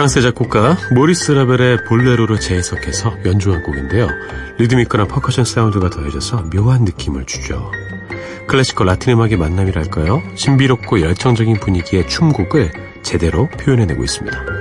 프랑스의 0.05 0.23
작곡가 0.23 0.77
모리스 0.95 1.33
라벨의 1.33 1.85
볼레로를 1.85 2.39
재해석해서 2.39 3.17
연주한 3.25 3.63
곡인데요. 3.63 4.09
리드미컬한 4.59 5.09
퍼커션 5.09 5.45
사운드가 5.45 5.89
더해져서 5.89 6.51
묘한 6.55 6.85
느낌을 6.85 7.25
주죠. 7.25 7.71
클래식과 8.47 8.85
라틴 8.85 9.15
음악의 9.15 9.37
만남이랄까요? 9.39 10.23
신비롭고 10.35 11.01
열정적인 11.01 11.59
분위기의 11.61 12.07
춤곡을 12.09 12.73
제대로 13.03 13.49
표현해내고 13.49 14.05
있습니다. 14.05 14.54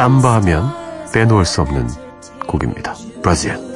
삼바 0.00 0.36
하면 0.36 0.72
빼놓을 1.12 1.44
수 1.44 1.60
없는 1.60 1.86
곡입니다. 2.46 2.94
브라질. 3.20 3.69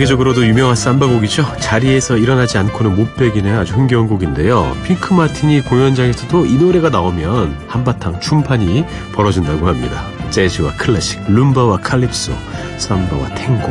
세계적으로도 0.00 0.46
유명한 0.46 0.76
삼바곡이죠. 0.76 1.56
자리에서 1.58 2.16
일어나지 2.16 2.56
않고는 2.56 2.96
못 2.96 3.16
배기는 3.16 3.58
아주 3.58 3.74
흥겨운 3.74 4.08
곡인데요. 4.08 4.74
핑크 4.82 5.12
마티니 5.12 5.60
공연장에서도 5.62 6.46
이 6.46 6.54
노래가 6.54 6.88
나오면 6.88 7.66
한바탕 7.68 8.20
춤판이 8.20 8.84
벌어진다고 9.12 9.68
합니다. 9.68 10.06
재즈와 10.30 10.74
클래식, 10.76 11.20
룸바와 11.28 11.78
칼립소, 11.78 12.32
삼바와 12.78 13.34
탱고, 13.34 13.68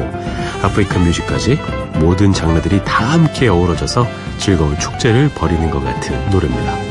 아프리칸 0.61 1.03
뮤직까지 1.05 1.59
모든 1.95 2.31
장르들이 2.31 2.83
다 2.83 3.05
함께 3.05 3.47
어우러져서 3.47 4.07
즐거운 4.37 4.77
축제를 4.77 5.29
벌이는 5.29 5.71
것 5.71 5.83
같은 5.83 6.29
노래입니다. 6.29 6.88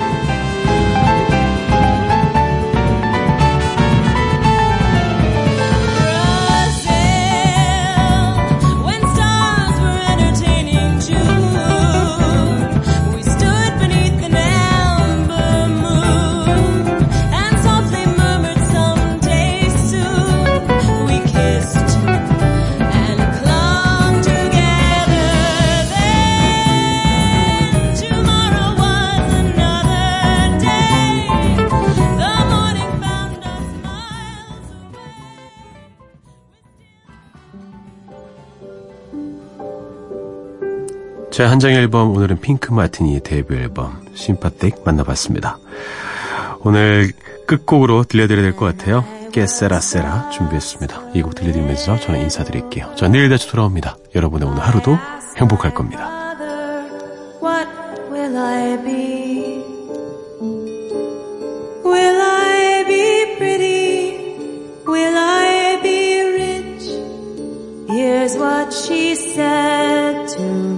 제 41.38 41.44
한 41.46 41.60
장 41.60 41.70
앨범 41.70 42.16
오늘은 42.16 42.40
핑크 42.40 42.72
마티니의 42.72 43.20
데뷔 43.20 43.54
앨범 43.54 44.02
심파틱 44.12 44.82
만나봤습니다. 44.84 45.56
오늘 46.64 47.12
끝곡으로 47.46 48.02
들려드려야 48.02 48.42
될 48.42 48.56
것 48.56 48.64
같아요. 48.76 49.04
깨세라세라 49.30 50.30
준비했습니다. 50.30 51.12
이 51.14 51.22
곡 51.22 51.36
들려드리면서 51.36 52.00
저는 52.00 52.22
인사드릴게요. 52.22 52.90
저 52.96 53.06
내일 53.06 53.28
다시 53.28 53.48
돌아옵니다. 53.48 53.98
여러분의 54.16 54.48
오늘 54.48 54.60
하루도 54.64 54.98
행복할 55.36 55.72
겁니다. 55.74 56.18
What 68.28 68.74
she 68.74 69.14
said 69.14 70.28
to 70.36 70.42
me. 70.44 70.77